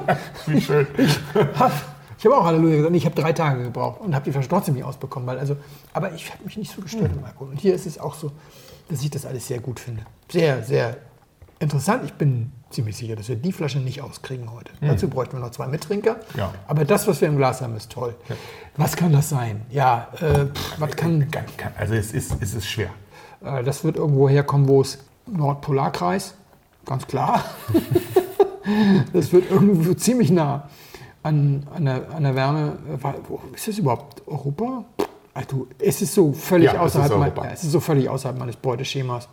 [0.46, 0.86] Wie schön.
[1.58, 1.72] hab,
[2.18, 2.94] ich habe auch Halleluja gesagt.
[2.94, 5.26] Ich habe drei Tage gebraucht und habe die Flasche trotzdem nicht ausbekommen.
[5.26, 5.56] Weil also,
[5.92, 7.48] aber ich habe mich nicht so gestört im Alkohol.
[7.48, 8.30] Und hier ist es auch so,
[8.88, 10.02] dass ich das alles sehr gut finde.
[10.30, 10.98] Sehr, sehr
[11.60, 12.04] interessant.
[12.04, 14.72] Ich bin ziemlich sicher, dass wir die Flasche nicht auskriegen heute.
[14.80, 16.16] Dazu bräuchten wir noch zwei Mittrinker.
[16.36, 16.52] Ja.
[16.66, 18.14] Aber das, was wir im Glas haben, ist toll.
[18.76, 19.62] Was kann das sein?
[19.70, 21.26] Ja, äh, pff, was kann,
[21.78, 22.90] Also es ist, es ist schwer.
[23.44, 26.34] äh, das wird irgendwo herkommen, wo es Nordpolarkreis,
[26.84, 27.44] ganz klar.
[29.12, 30.68] das wird irgendwo ziemlich nah
[31.22, 32.78] an, an, der, an der Wärme.
[33.02, 34.84] Äh, Ist das überhaupt Europa?
[35.34, 38.56] Also, es ist so völlig Ja, außerhalb, mein, ja, es ist so völlig außerhalb meines
[38.56, 39.28] Beuteschemas,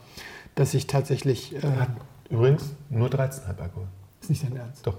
[0.55, 1.55] dass ich tatsächlich.
[1.55, 1.61] Äh,
[2.29, 3.87] Übrigens, nur 13,5 Alkohol.
[4.21, 4.85] ist nicht dein Ernst.
[4.85, 4.97] Doch.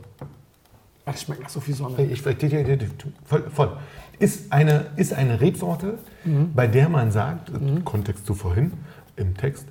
[1.04, 2.02] Das schmeckt nach so viel Sonne.
[2.04, 3.76] Ich, voll, voll.
[4.18, 5.98] Ist eine, ist eine Rebsorte,
[6.54, 7.50] bei der man sagt,
[7.84, 8.72] Kontext zu vorhin
[9.16, 9.66] im Text,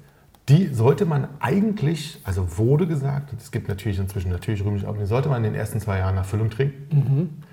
[0.50, 5.06] die sollte man eigentlich, also wurde gesagt, es gibt natürlich inzwischen natürlich rühmlich auch, die
[5.06, 7.44] sollte man in den ersten zwei Jahren nach Füllung trinken.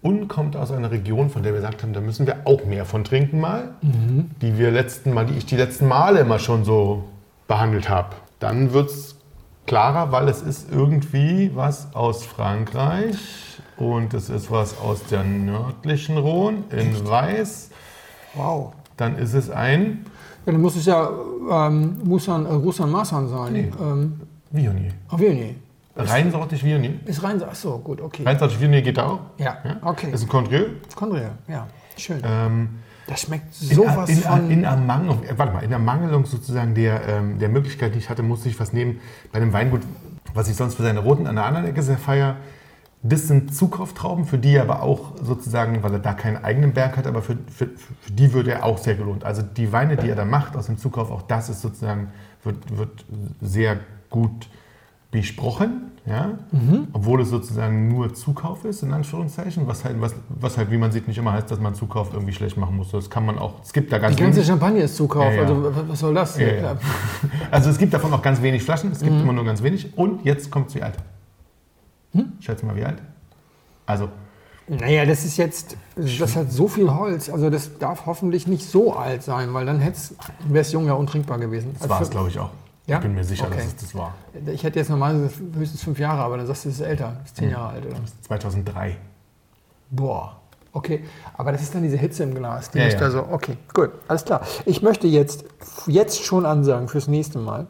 [0.00, 2.86] Und kommt aus einer Region, von der wir gesagt haben, da müssen wir auch mehr
[2.86, 3.74] von trinken mal,
[4.40, 7.04] die wir letzten Mal, die ich die letzten Male immer schon so
[7.46, 8.16] behandelt habe.
[8.40, 9.11] Dann wird es
[9.66, 13.16] klarer, weil es ist irgendwie was aus Frankreich
[13.76, 17.70] und es ist was aus der nördlichen Rhone in Weiß.
[18.34, 18.72] Wow.
[18.96, 20.04] Dann ist es ein
[20.46, 21.10] Ja, dann muss es ja
[21.50, 23.52] ähm, Musan, äh, Rusan Masan sein.
[23.52, 23.72] Nee.
[23.80, 24.92] Ähm, Viognier.
[25.10, 25.54] oh, Viognier.
[25.96, 27.00] Reinsortig Viognier.
[27.04, 27.42] Ist rein.
[27.48, 28.22] Ach so, gut, okay.
[28.24, 29.20] Reinsortig Viognier geht da auch.
[29.38, 30.08] Ja, okay.
[30.10, 30.64] Das ist ein Condrieu.
[30.94, 31.66] Condrieu, ja.
[31.96, 32.22] Schön.
[32.24, 32.68] Ähm,
[33.06, 34.50] Das schmeckt sowas in, von.
[34.50, 38.22] in Ermangelung, äh, warte mal, in Ermangelung sozusagen der, ähm, der Möglichkeit, die ich hatte,
[38.22, 39.00] musste ich was nehmen
[39.32, 39.82] bei einem Weingut,
[40.34, 42.36] was ich sonst für seine Roten an der anderen Ecke sehr feier.
[43.04, 46.96] Das sind Zukauftrauben, für die er aber auch sozusagen, weil er da keinen eigenen Berg
[46.96, 49.24] hat, aber für, für, für die wird er auch sehr gelohnt.
[49.24, 52.12] Also die Weine, die er da macht aus dem Zukauf, auch das ist sozusagen,
[52.44, 53.04] wird, wird
[53.40, 54.48] sehr gut
[55.12, 56.30] besprochen, ja?
[56.94, 60.90] obwohl es sozusagen nur Zukauf ist, in Anführungszeichen, was halt, was, was halt, wie man
[60.90, 62.90] sieht, nicht immer heißt, dass man Zukauf irgendwie schlecht machen muss.
[62.90, 65.24] Das kann man auch, es gibt da ganz die ganze wenig- Champagne ist Zukauf.
[65.26, 65.40] Ja, ja.
[65.42, 66.38] Also, was- was soll das?
[66.38, 66.76] Ja, ja.
[67.52, 69.20] Also es gibt davon auch ganz wenig Flaschen, es gibt Mhm.
[69.20, 69.96] immer nur ganz wenig.
[69.96, 70.96] Und jetzt kommt es wie alt.
[72.12, 72.32] Hm?
[72.40, 73.00] Schätze mal, wie alt?
[73.86, 74.08] Also,
[74.68, 77.28] Naja, das ist jetzt, das hat so viel Holz.
[77.28, 81.38] Also, das darf hoffentlich nicht so alt sein, weil dann wäre es jung ja untrinkbar
[81.38, 81.74] gewesen.
[81.78, 82.50] das war es, glaube ich, auch.
[82.86, 82.96] Ja?
[82.96, 83.56] Ich bin mir sicher, Okay.
[83.56, 84.14] dass es das war.
[84.46, 87.16] Ich hätte jetzt normalerweise höchstens fünf Jahre, aber dann sagst du, es ist älter.
[87.22, 87.96] Es ist zehn Jahre alt, oder?
[88.22, 88.96] 2003.
[89.90, 90.36] Boah.
[90.74, 91.04] Okay,
[91.36, 92.70] aber das ist dann diese Hitze im Glas.
[92.70, 93.00] Die Ja, muss ja.
[93.00, 94.40] da so, okay, gut, alles klar.
[94.64, 95.44] Ich möchte jetzt,
[95.86, 97.66] jetzt schon ansagen fürs nächste Mal,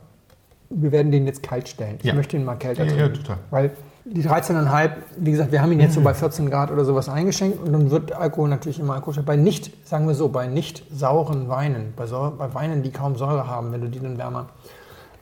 [0.71, 1.97] wir werden den jetzt kalt stellen.
[1.99, 2.15] Ich Ja.
[2.15, 3.23] möchte ihn mal kälter Ja, ja, trinken.
[3.25, 3.39] total.
[3.51, 3.71] Weil
[4.05, 7.61] die 13,5, wie gesagt, wir haben ihn jetzt so bei 14 Grad oder sowas eingeschenkt
[7.61, 9.25] und dann wird Alkohol natürlich immer alkoholisch.
[9.25, 13.17] Bei nicht, sagen wir so, bei nicht sauren Weinen, bei, Säure, bei Weinen, die kaum
[13.17, 14.47] Säure haben, wenn du die dann wärmer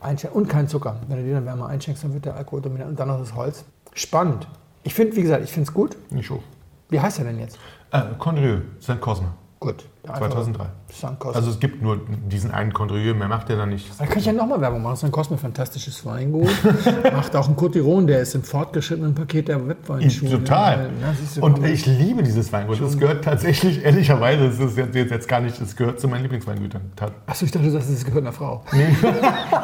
[0.01, 2.91] einschenkst und kein Zucker, wenn du die dann wärmer einschenkst, dann wird der Alkohol dominant
[2.91, 3.65] und dann noch das Holz.
[3.95, 4.47] Spannend.
[4.83, 5.97] Ich finde, wie gesagt, ich finde es gut.
[6.11, 6.43] Nicht hoch.
[6.89, 7.59] Wie heißt er denn jetzt?
[7.93, 9.01] Äh, Condrieu, St.
[9.01, 9.29] Cosme.
[9.63, 9.85] Gut.
[10.05, 10.65] der einfache 2003.
[10.91, 11.19] St.
[11.19, 11.37] Cosme.
[11.37, 12.01] Also es gibt nur
[12.31, 13.91] diesen einen Condrieu, mehr macht er da nicht.
[14.01, 14.97] da kann ich ja nochmal Werbung machen.
[14.97, 15.13] St.
[15.13, 16.49] Cosme, fantastisches Weingut.
[17.15, 20.31] Macht auch einen Cotiron, der ist im fortgeschrittenen Paket der Webweinschule.
[20.31, 20.89] Total.
[21.03, 22.81] Ja, Und ich liebe dieses Weingut.
[22.81, 26.81] Es gehört tatsächlich, ehrlicherweise, es ist jetzt, jetzt, gar nicht, es gehört zu meinen Lieblingsweingütern.
[27.27, 28.65] Achso, ich dachte, du sagst, es gehört einer Frau.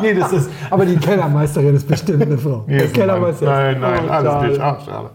[0.02, 0.50] Nee, das ist.
[0.68, 2.64] Aber die Kellermeisterin ist bestimmt eine Frau.
[2.66, 3.08] Nee, Der ist ein Mann.
[3.08, 3.46] Kellermeister.
[3.46, 4.48] Nein, nein, Oh, alles schade.
[4.48, 4.60] nicht.
[4.60, 5.10] Ach, schade.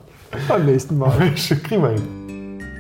[0.48, 1.12] Beim nächsten Mal.
[1.36, 2.21] Kriegen wir hin.